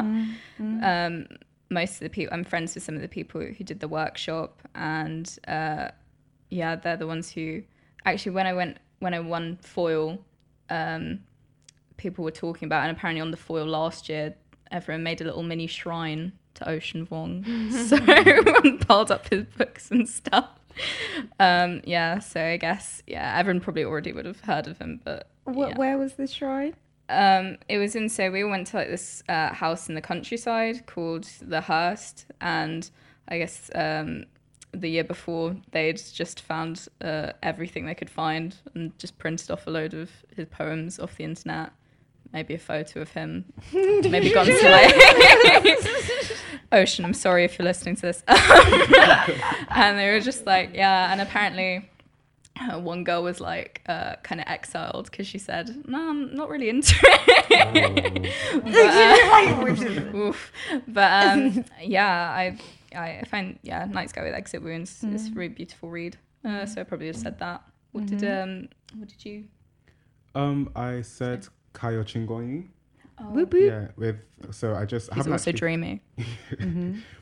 [0.59, 1.27] Um,
[1.71, 4.61] most of the people, I'm friends with some of the people who did the workshop,
[4.75, 5.89] and uh,
[6.51, 7.63] yeah, they're the ones who
[8.05, 10.19] actually when I went when I won Foyle,
[10.71, 11.21] um,
[11.97, 14.35] people were talking about, and apparently on the Foyle last year,
[14.71, 17.45] everyone made a little mini shrine to Ocean Vuong,
[17.89, 20.51] so everyone piled up his books and stuff.
[21.41, 25.29] Um, yeah, so I guess yeah, everyone probably already would have heard of him, but
[25.47, 25.77] Wh- yeah.
[25.77, 26.75] Where was the shrine?
[27.09, 30.87] Um, it was in so we went to like this uh, house in the countryside
[30.87, 32.89] called the Hurst, and
[33.29, 34.25] I guess um,
[34.73, 39.67] the year before they'd just found uh, everything they could find and just printed off
[39.67, 41.73] a load of his poems off the internet.
[42.33, 43.45] Maybe a photo of him.
[43.73, 44.95] Maybe gone to like
[46.73, 47.05] Ocean.
[47.05, 48.23] I'm sorry if you're listening to this.
[48.29, 51.13] and they were just like, yeah.
[51.13, 51.89] And apparently,
[52.79, 56.69] one girl was like uh, kind of exiled because she said, "No, I'm not really
[56.69, 58.33] into it."
[58.65, 60.33] but, uh.
[60.89, 62.59] But, um, yeah, I
[62.95, 65.03] I find yeah, Night Sky with Exit Wounds.
[65.03, 66.17] It's a really beautiful read.
[66.45, 67.63] Uh, so I probably would have said that.
[67.93, 69.45] What did um what did you?
[70.35, 72.69] Um, I said Kayo Chingonyi.
[73.33, 73.67] Boop, boop.
[73.67, 74.17] Yeah, with
[74.51, 76.03] so I just He's haven't also actually, dreamy.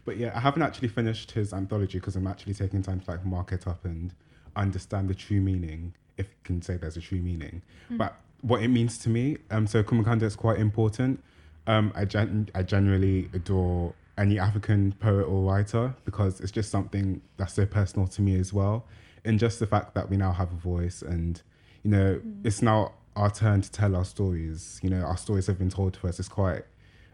[0.05, 3.25] but yeah, I haven't actually finished his anthology because I'm actually taking time to like
[3.25, 4.13] mark it up and
[4.57, 7.63] understand the true meaning, if you can say there's a true meaning.
[7.91, 11.23] But what it means to me, um, so Kumukanda is quite important.
[11.67, 17.21] Um, I gen- I generally adore any African poet or writer because it's just something
[17.37, 18.85] that's so personal to me as well.
[19.25, 21.41] And just the fact that we now have a voice and,
[21.83, 24.79] you know, it's now our turn to tell our stories.
[24.83, 26.21] You know, our stories have been told to us.
[26.21, 26.65] It's quite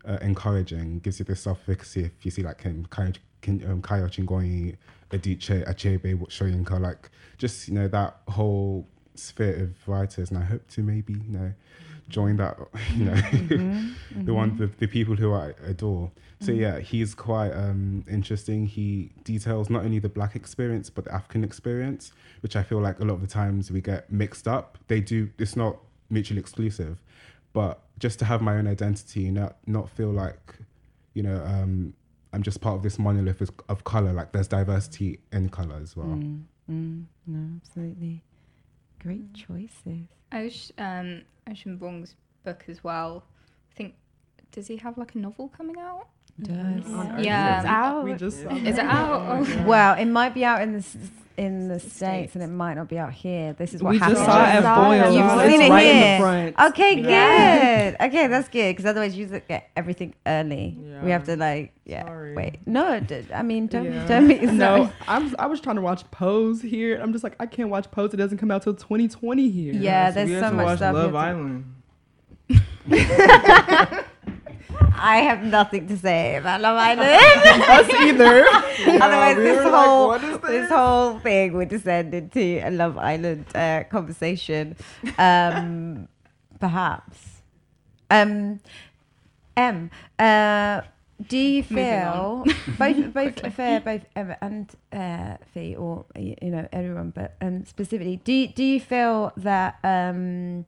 [0.05, 2.05] uh, encouraging, gives you this self efficacy.
[2.05, 4.77] If you see like him, Kayo Kin- um, Kayo Chingonyi,
[5.11, 10.31] Adichie, Achebe, Soyinka, like just, you know, that whole sphere of writers.
[10.31, 11.53] And I hope to maybe, you know,
[12.09, 12.59] join that,
[12.97, 13.15] you know,
[14.25, 16.11] the one, the, the people who I adore.
[16.43, 18.65] So yeah, he's quite um, interesting.
[18.67, 22.99] He details not only the black experience but the African experience, which I feel like
[22.99, 24.79] a lot of the times we get mixed up.
[24.89, 25.29] They do.
[25.39, 25.77] It's not
[26.09, 26.99] mutually exclusive,
[27.53, 30.57] but just to have my own identity, not not feel like,
[31.13, 31.93] you know, um,
[32.33, 34.13] I'm just part of this monolith of, of color.
[34.13, 36.07] Like there's diversity in color as well.
[36.07, 38.23] Mm, mm, no, absolutely.
[39.01, 40.07] Great choices.
[40.33, 42.15] Osh, um, Ocean Vuong's
[42.45, 43.25] book as well.
[43.73, 43.95] I think
[44.53, 46.09] does he have like a novel coming out?
[46.43, 46.93] Does.
[46.93, 47.25] On Earth.
[47.25, 47.59] Yeah.
[47.59, 48.05] It's out.
[48.05, 48.87] We just saw Is it that.
[48.87, 49.23] out?
[49.49, 49.65] Oh.
[49.67, 50.85] Well, it might be out in the
[51.37, 51.95] in the States.
[51.95, 53.55] states, and it might not be out here.
[53.55, 54.19] This is what We happens.
[54.19, 54.63] just saw it at it.
[54.63, 55.15] Foyle.
[55.15, 56.17] You've It's seen it right in here.
[56.19, 56.71] the front.
[56.75, 57.91] Okay, Yeah.
[57.93, 58.01] good.
[58.09, 60.77] Okay, that's good because otherwise you get everything early.
[61.03, 62.05] We have to like, yeah.
[62.05, 62.35] Sorry.
[62.35, 63.01] Wait, no.
[63.01, 64.07] D- I mean, don't Yeah.
[64.07, 67.01] don't be No, I'm, I was trying to watch Pose here.
[67.01, 68.13] I'm just like, I can't watch Pose.
[68.13, 69.73] It doesn't come out till 2020 here.
[69.73, 71.65] Yeah, so there's we have so to much watch stuff Love have to- Island.
[75.01, 77.09] I have nothing to say about Love Island.
[77.69, 78.45] Us either.
[79.03, 83.47] Otherwise, we this were like, whole this whole thing would descend into a Love Island
[83.55, 84.77] uh, conversation,
[85.19, 86.09] um,
[86.61, 87.43] perhaps.
[88.11, 88.61] Um,
[89.57, 90.81] Em, uh,
[91.29, 92.45] do you feel
[92.79, 98.21] both both Fair, both Emma and uh, Fiy, or you know everyone, but um, specifically,
[98.25, 100.65] do you, do you feel that um,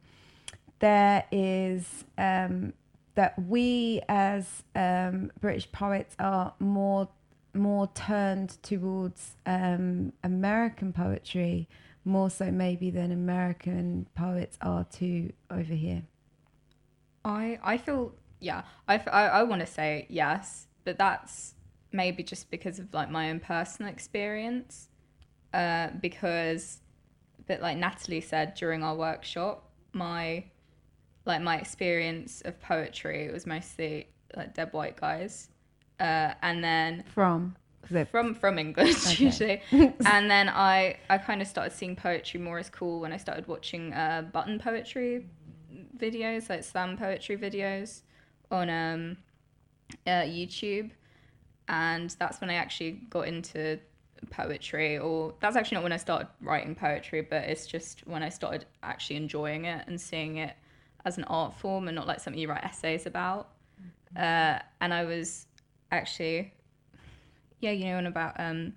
[0.80, 2.74] there is um,
[3.14, 7.08] that we as um, British poets are more
[7.54, 11.68] more turned towards um, American poetry
[12.04, 16.02] more so maybe than American poets are to over here.
[17.24, 18.62] I I feel yeah.
[18.88, 21.54] I I want to say yes, but that's
[21.92, 24.88] maybe just because of like my own personal experience.
[25.52, 26.80] Uh, because,
[27.46, 30.44] but like Natalie said during our workshop, my
[31.24, 35.48] like my experience of poetry was mostly like dead white guys,
[36.00, 37.56] uh, and then From
[38.10, 39.24] from from English Okay.
[39.24, 39.62] usually,
[40.06, 43.46] and then I I kind of started seeing poetry more as cool when I started
[43.46, 45.26] watching uh, button poetry
[45.96, 48.02] videos, like slam poetry videos
[48.50, 49.16] on um,
[50.06, 50.90] uh, YouTube,
[51.68, 53.78] and that's when I actually got into
[54.30, 54.98] poetry.
[54.98, 58.64] Or that's actually not when I started writing poetry, but it's just when I started
[58.82, 60.54] actually enjoying it and seeing it
[61.04, 63.48] as an art form and not like something you write essays about.
[64.16, 65.46] Uh, and I was
[65.90, 66.52] actually
[67.60, 68.72] yeah, you know, and about um,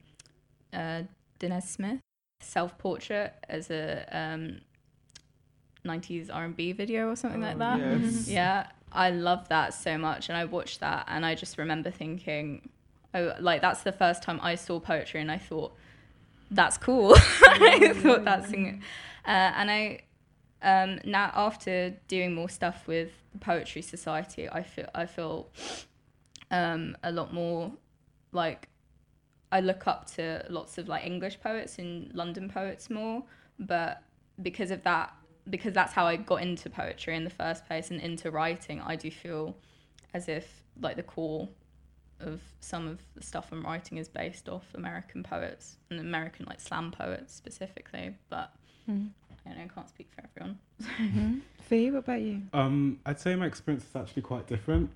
[0.73, 1.01] uh,
[1.39, 1.99] Danez Smith
[2.39, 4.61] self portrait as a um,
[5.85, 7.79] 90s R&B video or something like Oh, that.
[7.79, 8.27] yes.
[8.27, 12.69] Yeah, I love that so much, and I watched that, and I just remember thinking,
[13.13, 15.73] oh, like that's the first time I saw poetry, and I thought
[16.51, 17.15] that's cool.
[17.17, 18.77] I thought that's, uh,
[19.25, 20.01] and I
[20.61, 25.49] um, now after doing more stuff with the Poetry Society, I feel I feel
[26.51, 27.71] um, a lot more
[28.31, 28.69] like
[29.51, 33.23] I look up to lots of like English poets and London poets more,
[33.59, 34.01] but
[34.41, 35.13] because of that,
[35.49, 38.95] because that's how I got into poetry in the first place and into writing, I
[38.95, 39.55] do feel
[40.13, 41.47] as if like the core
[42.19, 46.59] of some of the stuff I'm writing is based off American poets and American like
[46.59, 48.15] slam poets specifically.
[48.29, 48.51] But
[48.89, 49.09] Mhm.
[49.45, 50.59] I don't know, I can't speak for everyone.
[50.99, 51.41] Mhm.
[51.69, 52.41] Fiy, what about you?
[52.53, 54.89] Um, I'd say my experience is actually quite different.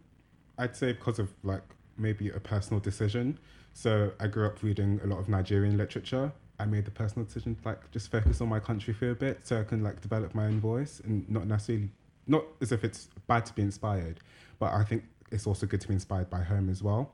[0.58, 1.64] I'd say because of like
[1.98, 3.40] maybe a personal decision.
[3.74, 6.32] So I grew up reading a lot of Nigerian literature.
[6.60, 9.40] I made the personal decision to like just focus on my country for a bit,
[9.44, 11.90] so I can like develop my own voice and not necessarily
[12.28, 14.20] not as if it's bad to be inspired,
[14.60, 17.12] but I think it's also good to be inspired by home as well.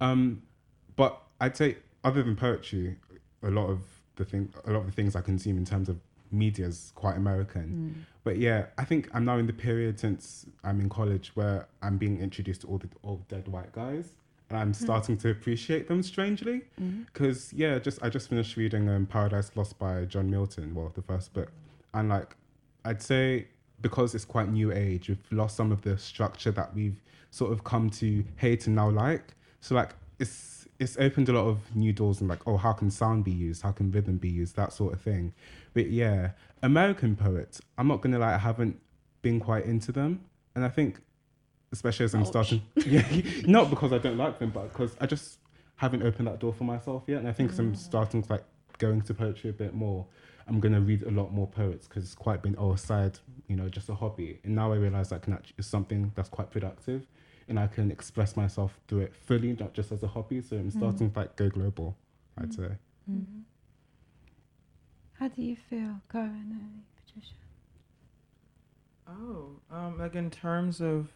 [0.00, 0.42] Um,
[0.96, 2.96] but I'd say other than poetry,
[3.42, 3.80] a lot of
[4.16, 7.16] the thing, a lot of the things I consume in terms of media is quite
[7.16, 7.94] American.
[7.96, 8.02] Mm.
[8.24, 11.96] But yeah, I think I'm now in the period since I'm in college where I'm
[11.96, 14.14] being introduced to all the old dead white guys,
[14.48, 14.84] and I'm hmm.
[14.84, 16.62] starting to appreciate them strangely.
[16.80, 17.02] Mm-hmm.
[17.02, 21.02] Because yeah, just I just finished reading um, Paradise Lost by John Milton, well, the
[21.02, 21.52] first book,
[21.94, 22.36] and like
[22.84, 23.46] I'd say
[23.80, 27.64] because it's quite new age, we've lost some of the structure that we've sort of
[27.64, 29.34] come to hate and now like.
[29.60, 32.90] So like it's it's opened a lot of new doors and like oh how can
[32.90, 35.32] sound be used, how can rhythm be used, that sort of thing.
[35.74, 36.30] But yeah,
[36.62, 38.80] American poets, I'm not gonna lie, I haven't
[39.22, 41.00] been quite into them, and I think
[41.72, 42.28] especially as I'm Ouch.
[42.28, 43.06] starting, yeah,
[43.46, 45.38] not because I don't like them, but because I just
[45.76, 47.76] haven't opened that door for myself yet, and I think as I'm mm.
[47.76, 48.44] starting to like
[48.78, 50.06] going to poetry a bit more,
[50.46, 53.68] I'm gonna read a lot more poets because it's quite been oh side, you know,
[53.68, 57.06] just a hobby, and now I realize that can actually is something that's quite productive,
[57.48, 60.40] and I can express myself through it fully, not just as a hobby.
[60.42, 61.96] So I'm starting to like go global,
[62.38, 62.70] I'd say.
[63.10, 63.40] Mm-hmm.
[65.18, 67.32] How do you feel, Kara and Patricia?
[69.08, 71.08] Oh, um, like in terms of,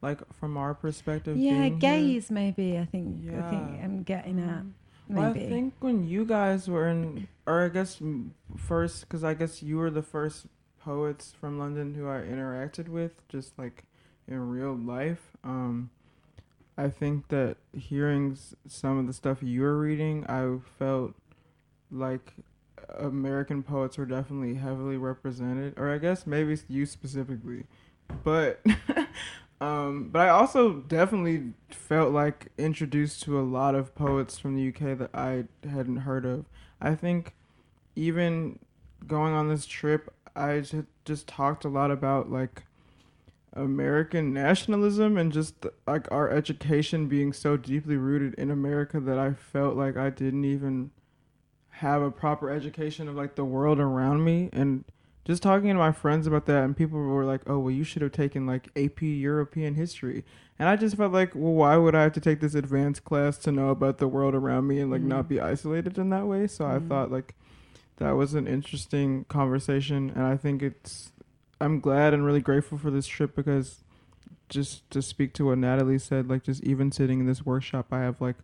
[0.00, 1.36] like from our perspective.
[1.36, 2.78] Yeah, being here- gays maybe.
[2.78, 3.28] I think.
[3.30, 4.62] I think I'm getting at.
[5.08, 8.00] Well, I think when you guys were in, or I guess
[8.56, 10.46] first, because I guess you were the first
[10.80, 13.84] poets from London who I interacted with, just like
[14.28, 15.20] in real life.
[15.44, 15.90] Um,
[16.76, 21.14] I think that hearing some of the stuff you were reading, I felt
[21.90, 22.34] like
[22.98, 27.64] American poets were definitely heavily represented, or I guess maybe you specifically,
[28.24, 28.60] but.
[29.62, 34.68] Um, but I also definitely felt like introduced to a lot of poets from the
[34.68, 36.46] UK that I hadn't heard of.
[36.80, 37.36] I think
[37.94, 38.58] even
[39.06, 40.64] going on this trip, I
[41.04, 42.64] just talked a lot about like
[43.54, 49.34] American nationalism and just like our education being so deeply rooted in America that I
[49.34, 50.90] felt like I didn't even
[51.68, 54.48] have a proper education of like the world around me.
[54.52, 54.84] And
[55.24, 58.02] just talking to my friends about that and people were like oh well you should
[58.02, 60.24] have taken like ap european history.
[60.58, 63.36] And i just felt like well why would i have to take this advanced class
[63.38, 65.34] to know about the world around me and like not mm-hmm.
[65.34, 66.46] be isolated in that way?
[66.46, 66.88] So i mm-hmm.
[66.88, 67.34] thought like
[67.98, 71.12] that was an interesting conversation and i think it's
[71.62, 73.82] i'm glad and really grateful for this trip because
[74.48, 78.00] just to speak to what natalie said like just even sitting in this workshop i
[78.00, 78.36] have like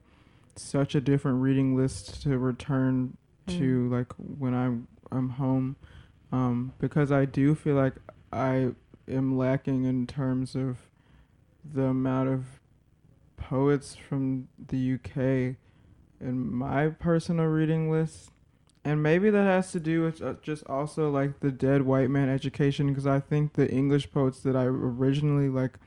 [0.57, 5.77] such a different reading list to return to like when i'm i'm home
[6.33, 7.95] um, because I do feel like
[8.33, 8.73] I
[9.09, 10.79] am lacking in terms of
[11.65, 12.45] the amount of
[13.37, 15.57] poets from the UK
[16.21, 18.31] in my personal reading list.
[18.85, 22.29] And maybe that has to do with uh, just also like the dead white man
[22.29, 25.79] education because I think the English poets that I originally like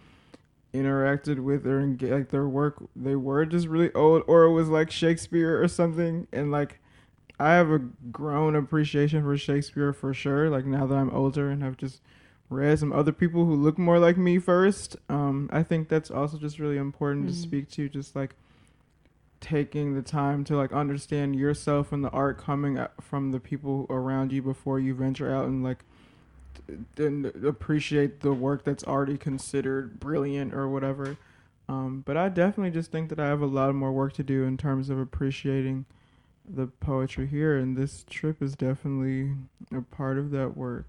[0.74, 4.90] interacted with or like their work they were just really old or it was like
[4.90, 6.80] Shakespeare or something and like
[7.40, 10.50] I have a grown appreciation for Shakespeare for sure.
[10.50, 12.02] Like now that I'm older and I've just
[12.50, 14.96] read some other people who look more like me first.
[15.10, 17.38] Um, I think that's also just really important to Mhm.
[17.42, 17.90] speak to.
[17.90, 18.36] Just like
[19.42, 24.32] taking the time to like understand yourself and the art coming from the people around
[24.32, 25.84] you before you venture out and like
[26.68, 31.18] t- and appreciate the work that's already considered brilliant or whatever.
[31.68, 34.44] Um, but I definitely just think that I have a lot more work to do
[34.44, 35.86] in terms of appreciating
[36.48, 39.32] the poetry here, and this trip is definitely
[39.76, 40.88] a part of that work.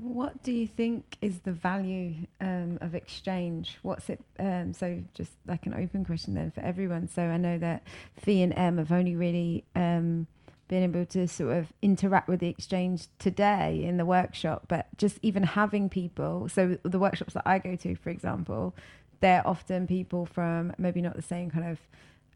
[0.00, 3.78] What do you think is the value um, of exchange?
[3.82, 4.20] What's it?
[4.38, 7.08] Um, so, just like an open question then for everyone.
[7.08, 7.82] So, I know that
[8.24, 10.26] Fiy and Em have only really um,
[10.68, 15.18] been able to sort of interact with the exchange today in the workshop, but just
[15.22, 16.48] even having people.
[16.48, 18.74] So, the workshops that I go to, for example,
[19.20, 21.78] they're often people from maybe not the same kind of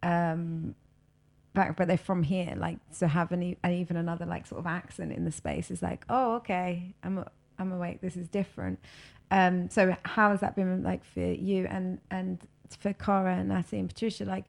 [0.03, 0.75] um,
[1.55, 2.55] back, but they're from here.
[2.57, 6.05] Like, so having e- even another like sort of accent in the space is like,
[6.09, 7.25] oh, okay, I'm
[7.63, 8.01] I'm awake.
[8.01, 8.79] This is different.
[9.31, 12.39] Um, so how has that been like for you and and
[12.79, 14.25] for Kara and Natty and Patricia?
[14.25, 14.45] Like,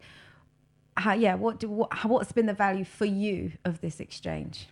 [0.98, 4.68] how yeah, what do what what's been the value for you of this exchange?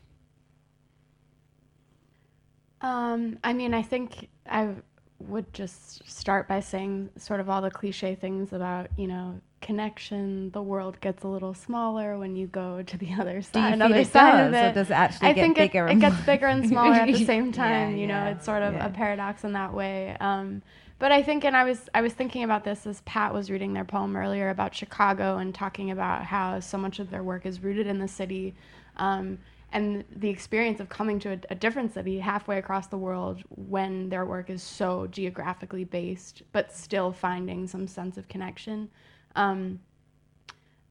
[2.82, 4.76] Um, I mean, I think I
[5.20, 10.52] would just start by saying sort of all the cliche things about, you know, connection.
[10.52, 13.74] The world gets a little smaller when you go to the other Do you side.
[13.74, 14.74] feel another it side does, of it.
[14.76, 15.88] does it actually I get think bigger?
[15.88, 17.98] it, it gets bigger and smaller at the same Yeah, time.
[17.98, 18.86] you know, yeah, it's sort of yeah.
[18.86, 20.16] a paradox in that way.
[20.20, 20.62] Um,
[21.00, 23.74] but I think, and I was I was thinking about this as Pat was reading
[23.74, 27.64] their poem earlier about Chicago and talking about how so much of their work is
[27.64, 28.56] rooted in the city.
[28.98, 29.40] Um,
[29.74, 34.10] and the experience of coming to a, a different city halfway across the world when
[34.10, 38.90] their work is so geographically based, but still finding some sense of connection.
[39.36, 39.80] Um,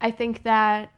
[0.01, 0.93] I think that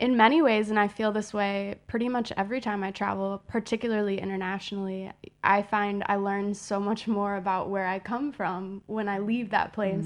[0.00, 4.20] in many ways, and I feel this way pretty much every time I travel, particularly
[4.20, 9.18] internationally, I find I learn so much more about where I come from when I
[9.18, 10.04] leave that place.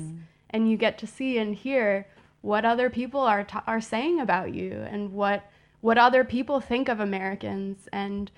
[0.51, 2.07] And you get to see and hear
[2.42, 5.44] what other people are, ta are saying about you and what,
[5.80, 7.88] what other people think of Americans.
[7.92, 8.30] And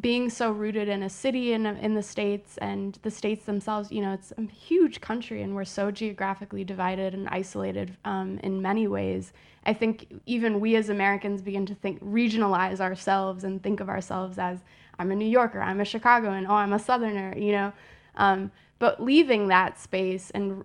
[0.00, 4.00] being so rooted in a city in, in the states and the states themselves you
[4.00, 8.88] know it's a huge country and we're so geographically divided and isolated um, in many
[8.88, 9.32] ways.
[9.64, 14.38] I think even we as americans begin to think regionalize ourselves and think of ourselves
[14.38, 14.60] as
[14.98, 17.72] i'm a new yorker i'm a chicagoan oh i'm a southerner you know?
[18.16, 20.64] Um, but leaving that space and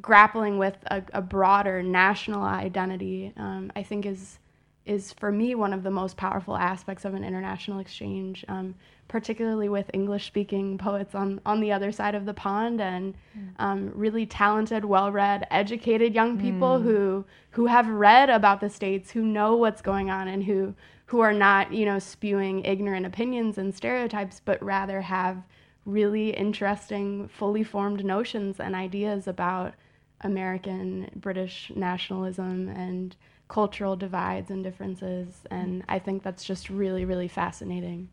[0.00, 4.38] grappling with a, a broader national identity um, i think is
[4.84, 8.74] is for me one of the most powerful aspects of an international exchange, um,
[9.06, 13.14] particularly with English speaking poets on, on the other side of the pond and
[13.58, 19.10] um, really talented, well read, educated young people who, who have read about the States,
[19.10, 20.74] who know what's going on, and who,
[21.06, 25.42] who are not you know, spewing ignorant opinions and stereotypes, but rather have
[25.84, 29.74] really interesting, fully formed notions and ideas about
[30.22, 33.16] American British nationalism and
[33.52, 35.42] cultural divides and differences.
[35.50, 38.08] And I think that's just really, really fascinating.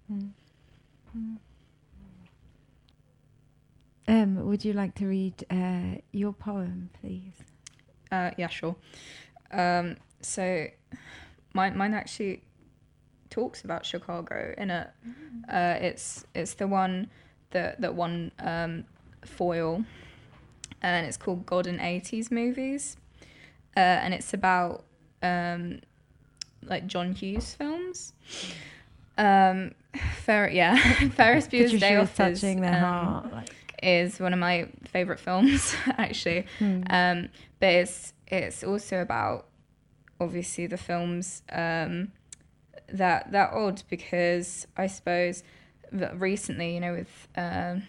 [4.05, 7.31] Um, would you like to read uh, your poem, please?
[8.11, 8.75] Uh, yeah, sure.
[9.51, 10.67] Um, so,
[11.53, 12.43] mine, mine actually
[13.29, 14.89] talks about Chicago in it.
[15.47, 17.09] Uh, it's it's the one
[17.51, 18.83] that that won um,
[19.23, 19.85] Foyle,
[20.81, 22.97] and it's called God in Eighties Movies,
[23.77, 24.83] uh, and it's about
[25.21, 25.81] um,
[26.63, 28.13] like John Hughes films.
[29.17, 29.71] Um,
[30.23, 30.77] Fer- yeah,
[31.09, 33.33] Ferris Bueller's Day is Off is, um, heart.
[33.33, 33.49] Like,
[33.81, 36.81] is one of my favorite films actually hmm.
[36.89, 39.47] um but it's it's also about
[40.19, 42.11] obviously the films um
[42.89, 45.43] that that odd because i suppose
[45.91, 47.83] that recently you know with um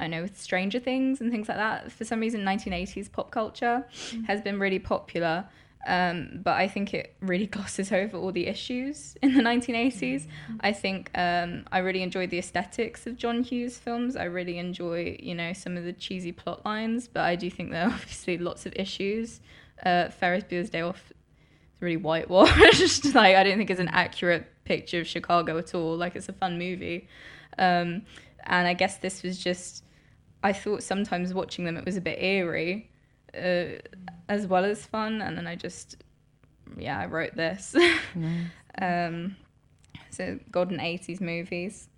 [0.00, 1.90] I know with Stranger Things and things like that.
[1.90, 3.84] For some reason, 1980s pop culture
[4.28, 5.44] has been really popular,
[5.88, 10.26] um, but I think it really glosses over all the issues in the 1980s.
[10.60, 14.14] I think um, I really enjoyed the aesthetics of John Hughes films.
[14.14, 17.70] I really enjoy, you know, some of the cheesy plot lines, but I do think
[17.70, 19.40] there are obviously lots of issues.
[19.84, 21.16] Uh, Ferris Bueller's Day Off is
[21.80, 23.04] really whitewashed.
[23.14, 25.96] like I don't think it's an accurate picture of Chicago at all.
[25.96, 27.08] Like it's a fun movie,
[27.56, 28.02] um,
[28.44, 29.84] and I guess this was just.
[30.40, 32.88] I thought sometimes watching them it was a bit eerie,
[33.36, 33.80] uh,
[34.28, 35.96] as well as fun, and then I just,
[36.76, 37.74] yeah, I wrote this.
[38.80, 39.36] um,
[40.10, 41.88] so golden 80s movies.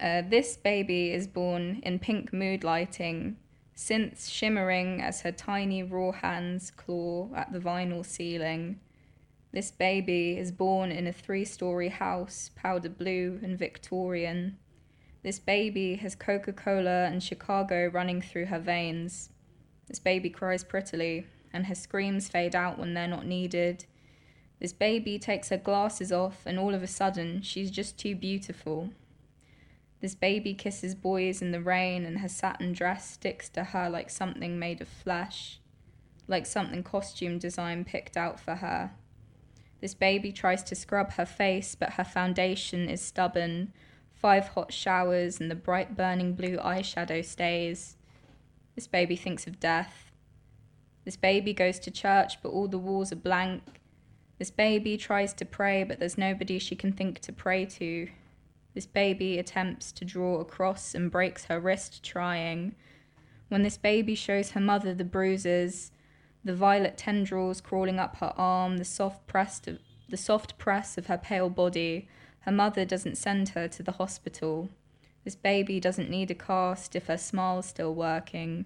[0.00, 3.36] Uh, this baby is born in pink mood lighting,
[3.76, 8.80] synths shimmering as her tiny raw hands claw at the vinyl ceiling.
[9.52, 14.56] This baby is born in a three story house, powder blue and Victorian.
[15.22, 19.28] This baby has Coca Cola and Chicago running through her veins.
[19.88, 23.84] This baby cries prettily, and her screams fade out when they're not needed.
[24.58, 28.90] This baby takes her glasses off, and all of a sudden, she's just too beautiful.
[30.00, 34.10] This baby kisses boys in the rain, and her satin dress sticks to her like
[34.10, 35.60] something made of flesh,
[36.26, 38.92] like something costume design picked out for her.
[39.80, 43.72] This baby tries to scrub her face, but her foundation is stubborn.
[44.12, 47.96] Five hot showers, and the bright burning blue eyeshadow stays.
[48.74, 50.10] This baby thinks of death.
[51.04, 53.62] This baby goes to church, but all the walls are blank.
[54.38, 58.08] This baby tries to pray, but there's nobody she can think to pray to.
[58.74, 62.74] This baby attempts to draw a cross and breaks her wrist trying.
[63.48, 65.92] When this baby shows her mother the bruises,
[66.42, 71.06] the violet tendrils crawling up her arm, the soft press of, the soft press of
[71.06, 72.08] her pale body,
[72.40, 74.70] her mother doesn't send her to the hospital.
[75.24, 78.64] This baby doesn't need a cast if her smile's still working.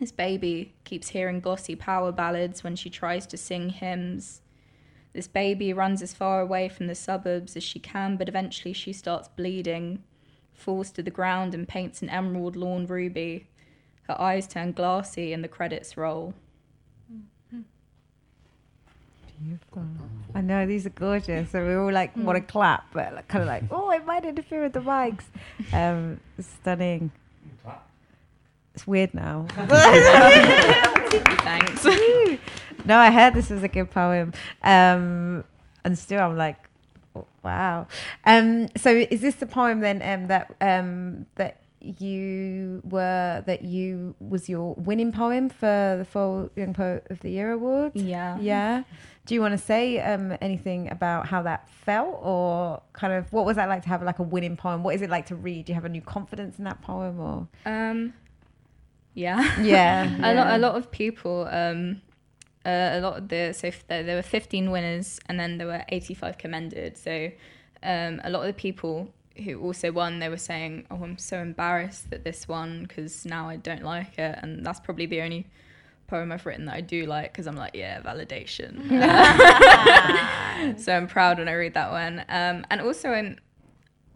[0.00, 4.40] This baby keeps hearing glossy power ballads when she tries to sing hymns.
[5.12, 8.92] This baby runs as far away from the suburbs as she can, but eventually she
[8.92, 10.02] starts bleeding,
[10.54, 13.48] falls to the ground, and paints an emerald lawn ruby.
[14.04, 16.34] Her eyes turn glassy, and the credits roll.
[20.34, 23.42] I know these are gorgeous, so we all like want to clap, but like, kind
[23.42, 25.24] of like, oh, it might interfere with the mics.
[25.72, 27.10] Um, stunning.
[28.74, 29.46] It's weird now.
[31.42, 31.84] Thanks.
[32.84, 34.32] no, I heard this was a good poem,
[34.62, 35.44] um,
[35.84, 36.56] and still I'm like,
[37.16, 37.88] oh, wow.
[38.24, 44.14] Um, so is this the poem then um, that um, that you were that you
[44.20, 47.92] was your winning poem for the Foyle Young Poet of the Year award?
[47.94, 48.38] Yeah.
[48.40, 48.82] Yeah.
[49.26, 53.44] Do you want to say um, anything about how that felt, or kind of what
[53.44, 54.82] was that like to have like a winning poem?
[54.82, 55.66] What is it like to read?
[55.66, 58.12] Do you have a new confidence in that poem, or Um,
[59.14, 59.60] yeah.
[59.60, 60.54] yeah, a lot.
[60.54, 61.46] A lot of people.
[61.50, 62.02] Um,
[62.66, 65.66] uh, a lot of the so f- there, there were 15 winners and then there
[65.66, 66.98] were 85 commended.
[66.98, 67.30] So
[67.82, 69.08] um, a lot of the people
[69.40, 73.48] who also won, they were saying, "Oh, I'm so embarrassed that this won because now
[73.48, 75.46] I don't like it," and that's probably the only
[76.10, 78.88] poem I've written that I do like because I'm like, yeah, validation.
[80.78, 82.20] so I'm proud when I read that one.
[82.28, 83.40] Um, and also, in,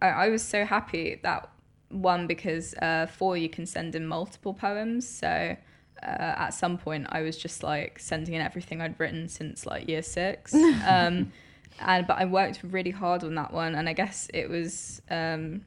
[0.01, 1.49] I, I was so happy that
[1.89, 5.07] one because uh, for you can send in multiple poems.
[5.07, 5.55] So
[6.03, 9.87] uh, at some point, I was just like sending in everything I'd written since like
[9.87, 10.53] year six.
[10.87, 11.31] Um,
[11.79, 15.01] and but I worked really hard on that one, and I guess it was.
[15.09, 15.65] Um,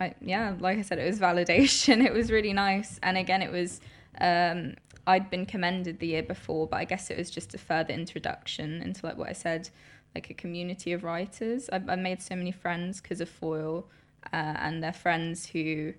[0.00, 2.04] I, yeah, like I said, it was validation.
[2.04, 3.80] It was really nice, and again, it was
[4.20, 4.74] um,
[5.06, 8.82] I'd been commended the year before, but I guess it was just a further introduction
[8.82, 9.70] into like what I said,
[10.14, 11.70] like a community of writers.
[11.72, 13.88] I, I made so many friends because of Foyle,
[14.32, 15.94] uh, and they're friends who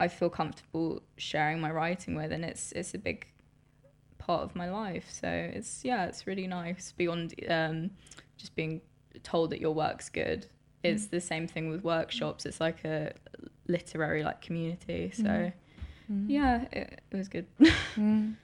[0.00, 3.26] I feel comfortable sharing my writing with, and it's it's a big
[4.28, 5.06] part of my life.
[5.10, 7.90] So it's yeah, it's really nice beyond um,
[8.36, 8.80] just being
[9.24, 10.46] told that your work's good.
[10.84, 12.46] It's the same thing with workshops.
[12.46, 13.12] It's like a
[13.66, 15.10] literary like community.
[15.12, 15.50] So
[16.28, 17.46] yeah, it, it was good.
[17.96, 18.36] Mm.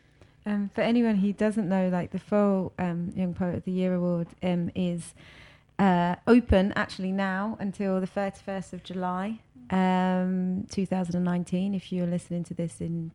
[0.46, 3.94] Um, for anyone who doesn't know, like the Foyle um, Young Poet of the Year
[3.94, 5.14] award um, is
[5.78, 11.72] uh, open actually now until the 31st of July, um, 2019.
[11.72, 13.10] If you're listening to this in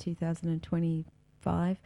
[1.43, 1.77] 2025,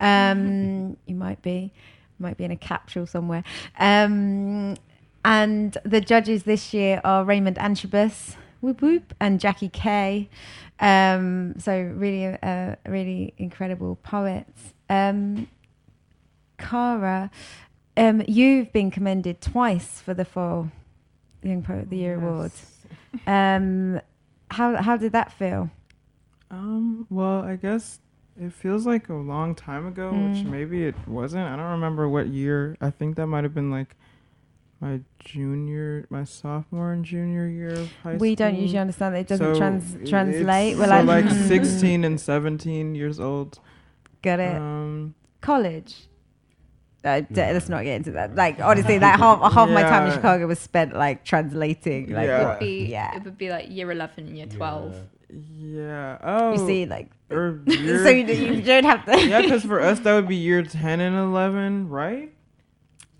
[0.00, 1.72] um, you might be
[2.18, 3.42] might be in a capsule somewhere.
[3.78, 4.76] Um,
[5.24, 10.28] and the judges this year are Raymond Antrobus, whoop whoop, and Jackie Kay.
[10.80, 14.74] Um, so really, uh, really incredible poets.
[14.88, 15.48] Um,
[16.58, 17.30] Kara,
[17.96, 20.70] um, you've been commended twice for the Foyle
[21.42, 22.52] Young Poet of the Year award.
[23.26, 24.00] Um,
[24.50, 25.70] how how did that feel?
[26.50, 28.00] Um, well, I guess
[28.40, 30.50] it feels like a long time ago, which Mm.
[30.50, 31.44] maybe it wasn't.
[31.46, 32.76] I don't remember what year.
[32.80, 33.96] I think that might have been like
[34.80, 38.18] my junior, my sophomore and junior year of high school.
[38.18, 40.76] We don't usually understand that it doesn't So trans- translate.
[40.76, 43.60] We're so like, like mm, 16 and 17 years old.
[44.20, 44.56] Get it?
[44.56, 46.08] Um, College.
[47.04, 48.34] Uh, d- let's not get into that.
[48.34, 52.10] Like honestly, that half half my time in Chicago was spent like translating.
[52.10, 52.40] Like Yeah.
[52.42, 53.16] It would be yeah.
[53.16, 54.92] it would be like year eleven and year twelve.
[54.94, 55.00] yeah.
[56.22, 56.52] Oh.
[56.52, 59.26] you see, like Or so you, you don't have to.
[59.26, 62.30] yeah, because for us that would be year 10 and 11, right?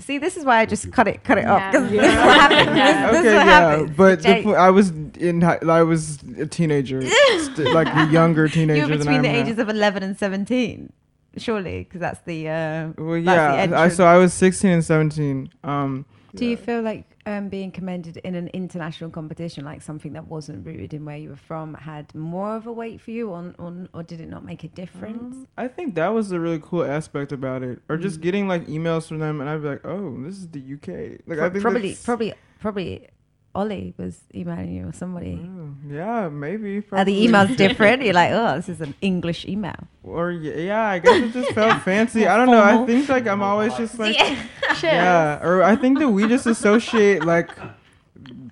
[0.01, 1.61] See, this is why I just cut it, cut it off.
[1.61, 1.73] Yeah.
[1.73, 2.67] 'cause this is what happens.
[2.67, 3.97] This, this okay, is what yeah, happens.
[3.97, 7.01] but the, po- I was in hi- I was a teenager,
[7.39, 9.47] st- like a younger teenager you were than I between am the now.
[9.47, 10.93] ages of eleven and seventeen,
[11.37, 12.49] surely, because that's the.
[12.49, 13.81] Uh, Well, That's the yeah.
[13.83, 15.49] I, so I was 16 and 17.
[15.63, 20.29] Um, do you feel like um, being commended in an international competition, like something that
[20.29, 23.55] wasn't rooted in where you were from, had more of a weight for you, on,
[23.59, 25.35] on or did it not make a difference?
[25.37, 28.23] um, I think that was the really cool aspect about it, or just Mm.
[28.23, 31.39] getting like emails from them, and I'd be like, "Oh, this is the UK." Like
[31.39, 33.09] I think probably, probably, probably,
[33.55, 35.39] Ollie was emailing you or somebody.
[35.41, 36.83] Oh, yeah, maybe.
[36.93, 38.03] Are the emails different?
[38.03, 39.77] You're like, oh, this is an English email.
[40.03, 42.27] Or yeah, yeah, I guess it just felt fancy.
[42.27, 42.63] I don't know.
[42.63, 44.39] I think like I'm always just like Shit.
[44.83, 47.51] yeah, or I think that we just associate like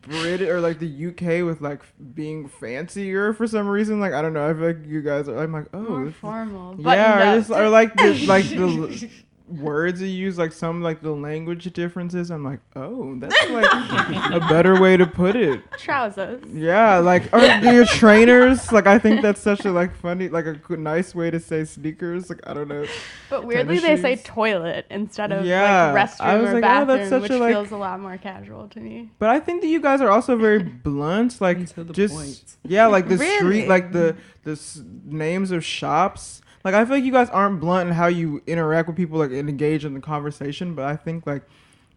[0.03, 1.81] Brit or like the UK with like
[2.15, 4.01] being fancier for some reason.
[4.01, 4.49] Like I don't know.
[4.49, 5.39] I feel like you guys are.
[5.39, 6.77] I'm like oh, More this is- formal.
[6.79, 9.09] yeah, or buttoned just or like the like the
[9.49, 12.31] words you use, like some like the language differences.
[12.31, 15.61] I'm like, oh, that's like a better way to put it.
[15.79, 16.43] Trousers.
[16.53, 18.71] Yeah, like or your trainers.
[18.73, 21.65] Like I think that's such a like funny, like a good, nice way to say
[21.65, 22.31] sneakers.
[22.31, 22.85] Like I don't know.
[23.31, 26.61] But weirdly, they say toilet instead of Yeah, like restroom I was or like, oh,
[26.63, 29.11] bathroom, that's such which a, like- feels a lot more casual to me.
[29.19, 31.41] But I think that you guys are also very blunt.
[31.41, 32.57] Like And to the just point.
[32.65, 33.37] yeah, like the Really?
[33.39, 36.41] street, like the the s- names of shops.
[36.65, 39.31] Like I feel like you guys aren't blunt in how you interact with people, like
[39.33, 40.75] and engage in the conversation.
[40.75, 41.43] But I think like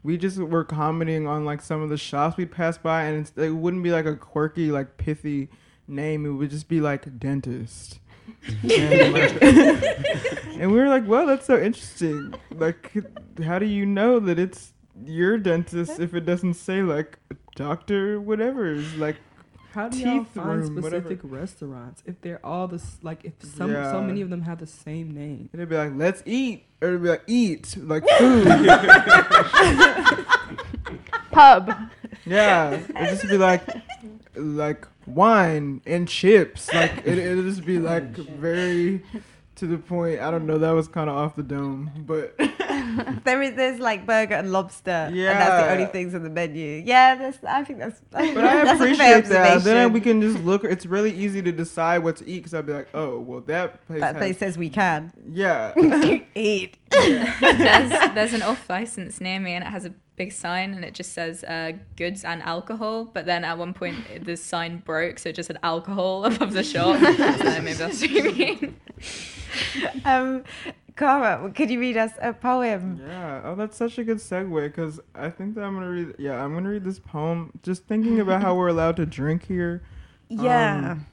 [0.03, 3.49] we just were commenting on like some of the shops we passed by, and it
[3.51, 5.49] wouldn't be like a quirky, like pithy
[5.87, 6.25] name.
[6.25, 7.99] It would just be like dentist.
[8.63, 12.33] and, like- and we were like, well, that's so interesting.
[12.51, 12.91] Like,
[13.43, 14.73] how do you know that it's
[15.05, 17.19] your dentist if it doesn't say like
[17.55, 18.75] doctor whatever?
[18.97, 19.17] Like,
[19.75, 21.01] How do y'all find room, whatever.
[21.01, 23.91] specific restaurants if they're all this like if some Yeah.
[23.91, 25.49] so many of them have the same name?
[25.53, 28.47] it'd be like, let's eat, or it'd be like, eat, like food.
[31.31, 31.73] Pub.
[32.25, 33.61] yeah, it'd just be like,
[34.35, 36.73] like wine and chips.
[36.73, 39.03] Like it, it'd just be like very
[39.55, 40.21] to the point.
[40.21, 40.57] I don't know.
[40.57, 42.33] That was kind of off the dome, but
[43.25, 46.81] There is there's like burger and lobster, and that's the only things on the menu.
[46.85, 48.01] Yeah, that's I think that's.
[48.13, 49.63] I But I that's appreciate that.
[49.63, 50.63] Then we can just look.
[50.63, 53.85] It's really easy to decide what to eat because I'd be like, oh, well, that
[53.87, 53.99] place.
[54.01, 55.73] That has- place says we can Yeah.
[56.35, 56.77] eat.
[56.91, 60.93] there's, there's an off license near me and it has a big sign and it
[60.93, 63.05] just says uh, goods and alcohol.
[63.05, 66.63] But then at one point the sign broke, so it just said alcohol above the
[66.63, 66.99] shop.
[67.01, 68.75] so maybe that's what you mean.
[70.05, 70.43] Um,
[70.95, 73.01] Kara, could you read us a poem?
[73.05, 73.41] Yeah.
[73.43, 76.15] Oh, that's such a good segue because I think that I'm gonna read.
[76.17, 77.51] Yeah, I'm gonna read this poem.
[77.63, 79.83] Just thinking about how we're allowed to drink here.
[80.27, 80.91] Yeah.
[80.93, 81.05] Um,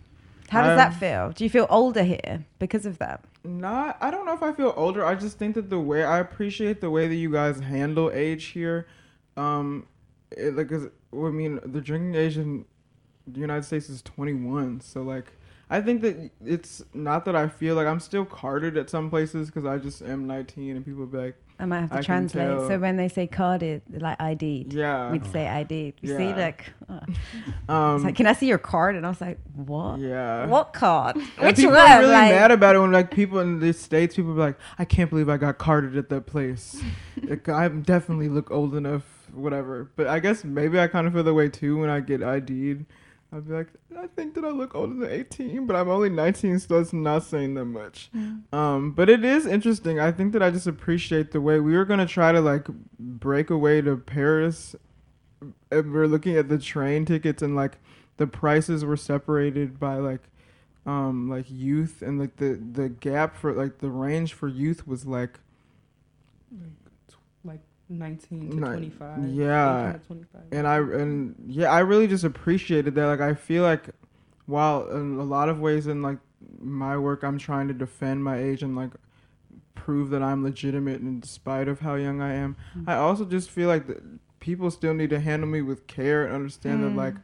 [0.48, 1.32] How does that I'm- feel?
[1.32, 3.22] Do you feel older here because of that?
[3.44, 3.98] Not.
[4.00, 5.04] I don't know if I feel older.
[5.04, 8.46] I just think that the way I appreciate the way that you guys handle age
[8.46, 8.86] here.
[9.36, 9.86] Um,
[10.30, 12.64] it, like, 'cause, I mean, the drinking age in
[13.26, 14.80] the United States is 21.
[14.80, 15.32] So like.
[15.72, 19.46] I think that it's not that I feel like I'm still carded at some places
[19.48, 22.58] because I just am 19 and people be like, I might have to I translate.
[22.68, 25.10] So when they say carded, like ID, yeah.
[25.12, 25.94] we'd say ID.
[26.00, 27.00] You see, like, uh,
[27.72, 28.96] Um, like, can I see your card?
[28.96, 29.98] And I was like, what?
[30.00, 30.46] yeah.
[30.46, 31.16] What card?
[31.16, 31.90] And Which people one?
[31.90, 34.58] are really Like- mad about it when like people in the states, people be like,
[34.78, 36.82] "I can't believe I got carded at that place."
[37.22, 39.90] like, I definitely look old enough, whatever.
[39.96, 42.84] But I guess maybe I kind of feel the way too when I get ID'd.
[43.34, 46.58] I'd be like, I think that I look older than 18, but I'm only 19,
[46.58, 48.10] so it's not saying that much.
[48.52, 49.98] Um, but it is interesting.
[49.98, 52.66] I think that I just appreciate the way we were gonna try to like
[52.98, 54.76] break away to Paris.
[55.70, 57.78] And we are looking at the train tickets and like
[58.18, 60.20] the prices were separated by like
[60.84, 65.06] um like youth and like the the gap for like the range for youth was
[65.06, 65.38] like
[67.92, 69.24] Like nineteen to Ni- twenty five.
[69.28, 69.92] yeah.
[69.92, 70.42] to twenty five.
[70.52, 73.06] and I and yeah, I really just appreciated that.
[73.06, 73.90] Like I feel like
[74.46, 76.18] while in a lot of ways in like
[76.58, 78.90] my work I'm trying to defend my age and like
[79.74, 82.56] prove that I'm legitimate in spite of how young I am.
[82.86, 84.02] I also just feel like that
[84.40, 86.96] people still need to handle me with care and understand that Mm.
[86.96, 87.14] like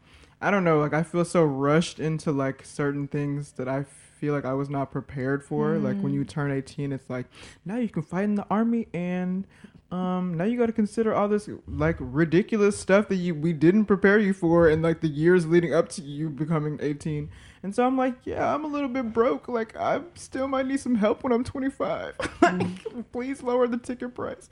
[0.41, 3.95] I don't know, like I feel so rushed into like certain things that I feel
[4.23, 5.79] like I was not prepared for.
[5.79, 7.27] Like when you turn 18, it's like
[7.65, 9.47] now you can fight in the army and
[9.91, 13.87] um now you got to consider all this like ridiculous stuff that you we didn't
[13.87, 17.31] prepare you for in like the years leading up to you becoming 18
[17.63, 19.49] and so i'm like yeah i'm a little bit broke.
[19.49, 24.15] Like i still might need some help when i'm 25 like please lower the ticket
[24.15, 24.51] price.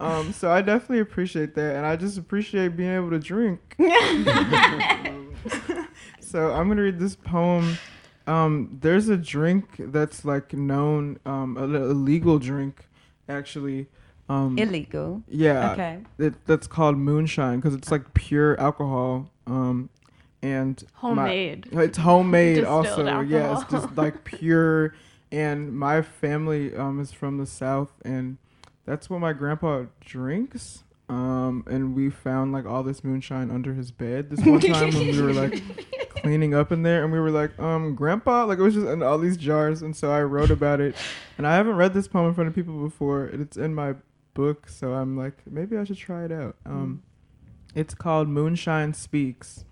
[0.00, 1.76] Um so i definitely appreciate that.
[1.76, 3.76] And i just appreciate being able to drink.
[6.20, 7.76] So i'm gonna read this poem
[8.26, 12.86] um there's a drink that's like known um a, a legal drink
[13.28, 13.86] actually
[14.28, 15.22] um Illegal.
[15.28, 15.98] yeah Okay.
[16.18, 19.88] it, that's called moonshine because it's like pure alcohol um
[20.42, 21.68] and my- Homemade.
[21.72, 24.94] it's homemade Distilled also yeah it's just like pure
[25.30, 28.38] and my family um is from the south and
[28.84, 33.90] that's what my grandpa drinks um and we found like all this moonshine under his
[33.90, 34.30] bed.
[34.30, 35.62] This one time when we were like
[36.08, 39.02] cleaning up in there and we were like um grandpa like it was just in
[39.02, 39.82] all these jars.
[39.82, 40.96] And so i wrote about it.
[41.36, 43.26] And i haven't read this poem in front of people before.
[43.26, 43.94] And it's in my
[44.32, 44.68] book.
[44.68, 46.56] So i'm like maybe i should try it out.
[46.64, 47.02] Um
[47.74, 49.64] it's called moonshine speaks.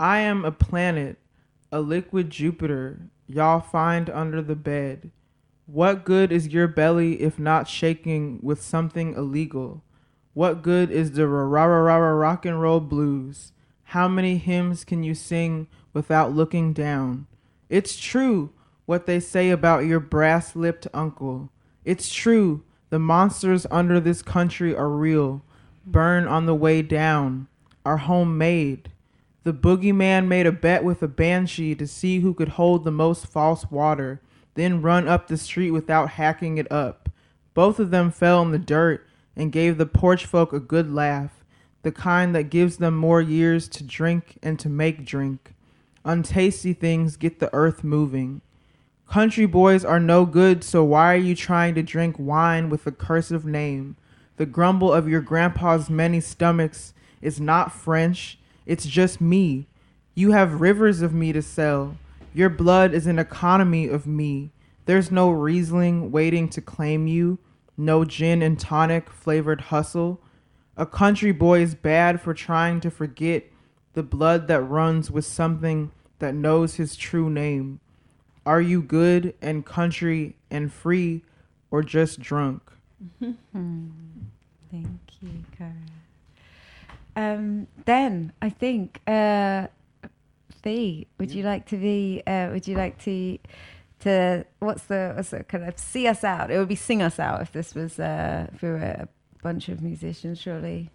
[0.00, 1.18] I am a planet,
[1.70, 5.10] a liquid Jupiter, y'all find under the bed.
[5.66, 9.82] What good is your belly if not shaking with something illegal?
[10.34, 13.52] What good is the ra ra ra ra rock and roll blues?
[13.84, 17.26] How many hymns can you sing without looking down?
[17.70, 18.50] It's true
[18.84, 21.50] what they say about your brass lipped uncle.
[21.82, 25.42] It's true, the monsters under this country are real.
[25.86, 27.48] Burn on the way down,
[27.86, 28.90] are homemade.
[29.44, 33.26] The boogeyman made a bet with a banshee to see who could hold the most
[33.26, 34.20] false water,
[34.54, 37.08] then run up the street without hacking it up.
[37.54, 41.44] Both of them fell in the dirt and gave the porch folk a good laugh,
[41.82, 45.54] the kind that gives them more years to drink and to make drink.
[46.04, 48.40] Untasty things get the earth moving.
[49.08, 52.92] Country boys are no good, so why are you trying to drink wine with a
[52.92, 53.96] cursive name?
[54.36, 59.66] The grumble of your grandpa's many stomachs is not French, it's just me.
[60.14, 61.96] You have rivers of me to sell.
[62.34, 64.50] Your blood is an economy of me.
[64.86, 67.38] There's no Riesling waiting to claim you,
[67.76, 70.20] no gin and tonic flavored hustle.
[70.76, 73.44] A country boy is bad for trying to forget
[73.92, 77.78] the blood that runs with something that knows his true name.
[78.44, 81.22] Are you good and country and free
[81.70, 82.62] or just drunk?
[83.20, 83.36] Thank
[85.20, 85.72] you, Kara.
[87.14, 89.68] Um, then I think uh,
[90.64, 92.22] Fiy, would you like to be?
[92.26, 93.38] Uh, would you like to?
[94.00, 96.50] To what's the what's the kind of see us out?
[96.50, 99.08] It would be sing us out if this was uh, if we were a
[99.42, 100.40] bunch of musicians.
[100.40, 100.90] Surely,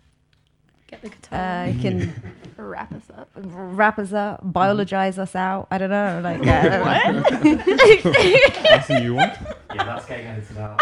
[0.89, 1.39] Get the guitar.
[1.39, 2.13] uh, you can
[2.57, 3.29] Wrap us up.
[3.35, 5.67] wrap us up, biologize us out.
[5.71, 6.43] I don't know, like uh,
[8.63, 9.33] That's a you want.
[9.75, 10.79] Yeah, that's getting edited out.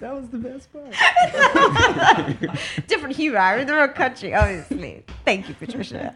[0.00, 0.94] That was the best part.
[2.86, 3.38] different humor.
[3.38, 5.02] I'm in the wrong country, obviously.
[5.24, 6.14] Thank you, Patricia.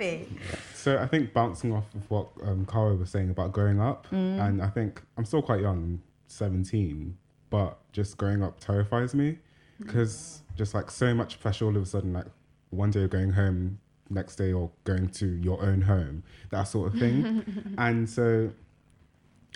[0.00, 0.26] Fiy.
[0.74, 4.40] So I think bouncing off of what um, Kara was saying about growing up, Mm.
[4.48, 7.14] and I think I'm still quite young, I'm 17,
[7.50, 9.38] but just growing up terrifies me
[9.78, 12.26] because just like so much pressure all of a sudden, like
[12.70, 13.78] one day you're going home,
[14.10, 17.74] next day you're going to your own home, that sort of thing.
[17.78, 18.50] and so,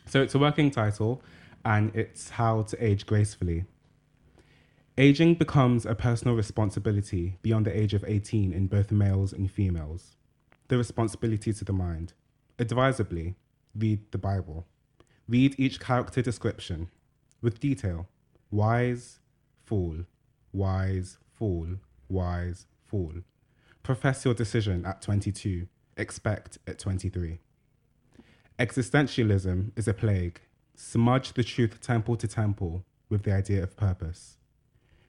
[0.07, 1.23] so it's a working title,
[1.65, 3.65] and it's how to age gracefully.
[4.99, 10.17] Aging becomes a personal responsibility beyond the age of 18 in both males and females
[10.73, 12.15] the responsibility to the mind.
[12.59, 13.35] Advisably,
[13.77, 14.65] read the Bible.
[15.29, 16.89] Read each character description
[17.43, 18.09] with detail.
[18.51, 19.19] Wise,
[19.67, 20.07] fool,
[20.53, 21.79] wise, fool,
[22.09, 23.13] wise, fool.
[23.83, 27.39] Profess your decision at 22, expect at 23.
[28.59, 30.41] Existentialism is a plague.
[30.75, 34.37] Smudge the truth temple to temple with the idea of purpose.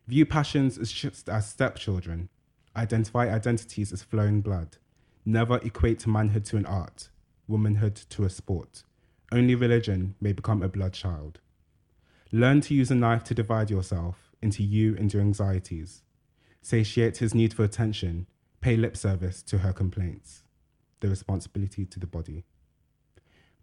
[0.08, 2.30] View passions as just as stepchildren.
[2.76, 4.78] Identify identities as flowing blood.
[5.26, 7.10] Never equate manhood to an art,
[7.48, 8.84] womanhood to a sport.
[9.32, 11.40] Only religion may become a blood child.
[12.32, 16.04] Learn to use a knife to divide yourself into you and your anxieties.
[16.62, 18.28] Satiate his need for attention.
[18.62, 20.44] Pay lip service to her complaints.
[21.00, 22.44] The responsibility to the body.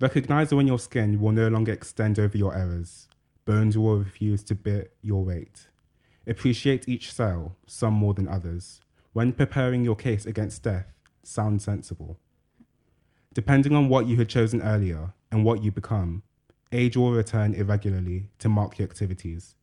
[0.01, 3.09] Recognize when your skin will no longer extend over your errors.
[3.45, 5.69] Bones will refuse to bear your weight.
[6.27, 8.81] Appreciate each cell, some more than others.
[9.13, 10.87] When preparing your case against death,
[11.23, 12.19] sound sensible.
[13.35, 16.23] Depending on what you had chosen earlier and what you become,
[16.73, 19.55] age will return irregularly to mark your activities.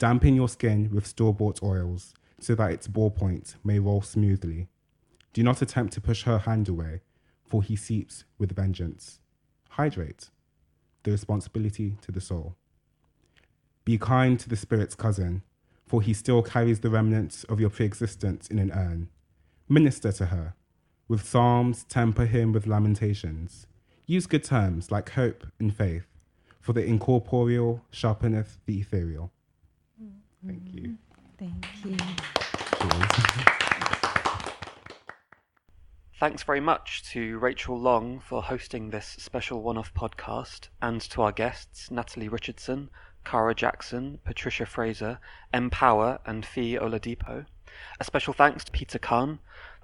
[0.00, 4.66] Dampen your skin with store bought oils so that its ballpoint may roll smoothly.
[5.34, 7.02] Do not attempt to push her hand away,
[7.44, 9.20] for he seeps with vengeance.
[9.68, 10.30] Hydrate,
[11.02, 12.56] the responsibility to the soul.
[13.84, 15.42] Be kind to the spirit's cousin,
[15.86, 19.10] for he still carries the remnants of your pre existence in an urn.
[19.68, 20.54] Minister to her.
[21.08, 23.66] With psalms, temper him with lamentations.
[24.06, 26.06] Use good terms like hope and faith,
[26.58, 29.30] for the incorporeal sharpeneth the ethereal.
[30.46, 30.96] Thank you.
[31.38, 31.96] Thank you.
[31.96, 33.20] Cheers.
[36.18, 41.22] Thanks very much to Rachel Long for hosting this special one off podcast, and to
[41.22, 42.90] our guests Natalie Richardson,
[43.24, 45.18] Kara Jackson, Patricia Frazier,
[45.52, 45.70] Em.
[45.70, 47.46] Power, and Fiy Oladipo.
[47.98, 49.38] A special thanks to Peter Kahn.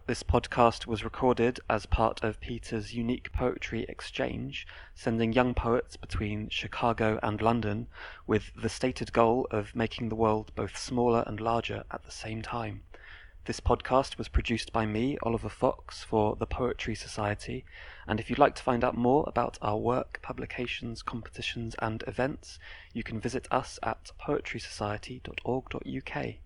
[0.06, 6.48] This podcast was recorded as part of Peter's unique poetry exchange, sending young poets between
[6.48, 7.88] Chicago and London
[8.24, 12.40] with the stated goal of making the world both smaller and larger at the same
[12.40, 12.84] time.
[13.46, 17.64] This podcast was produced by me, Oliver Fox, for the Poetry Society.
[18.06, 22.60] And if you'd like to find out more about our work, publications, competitions, and events,
[22.92, 26.36] you can visit us at poetrysociety.org.uk.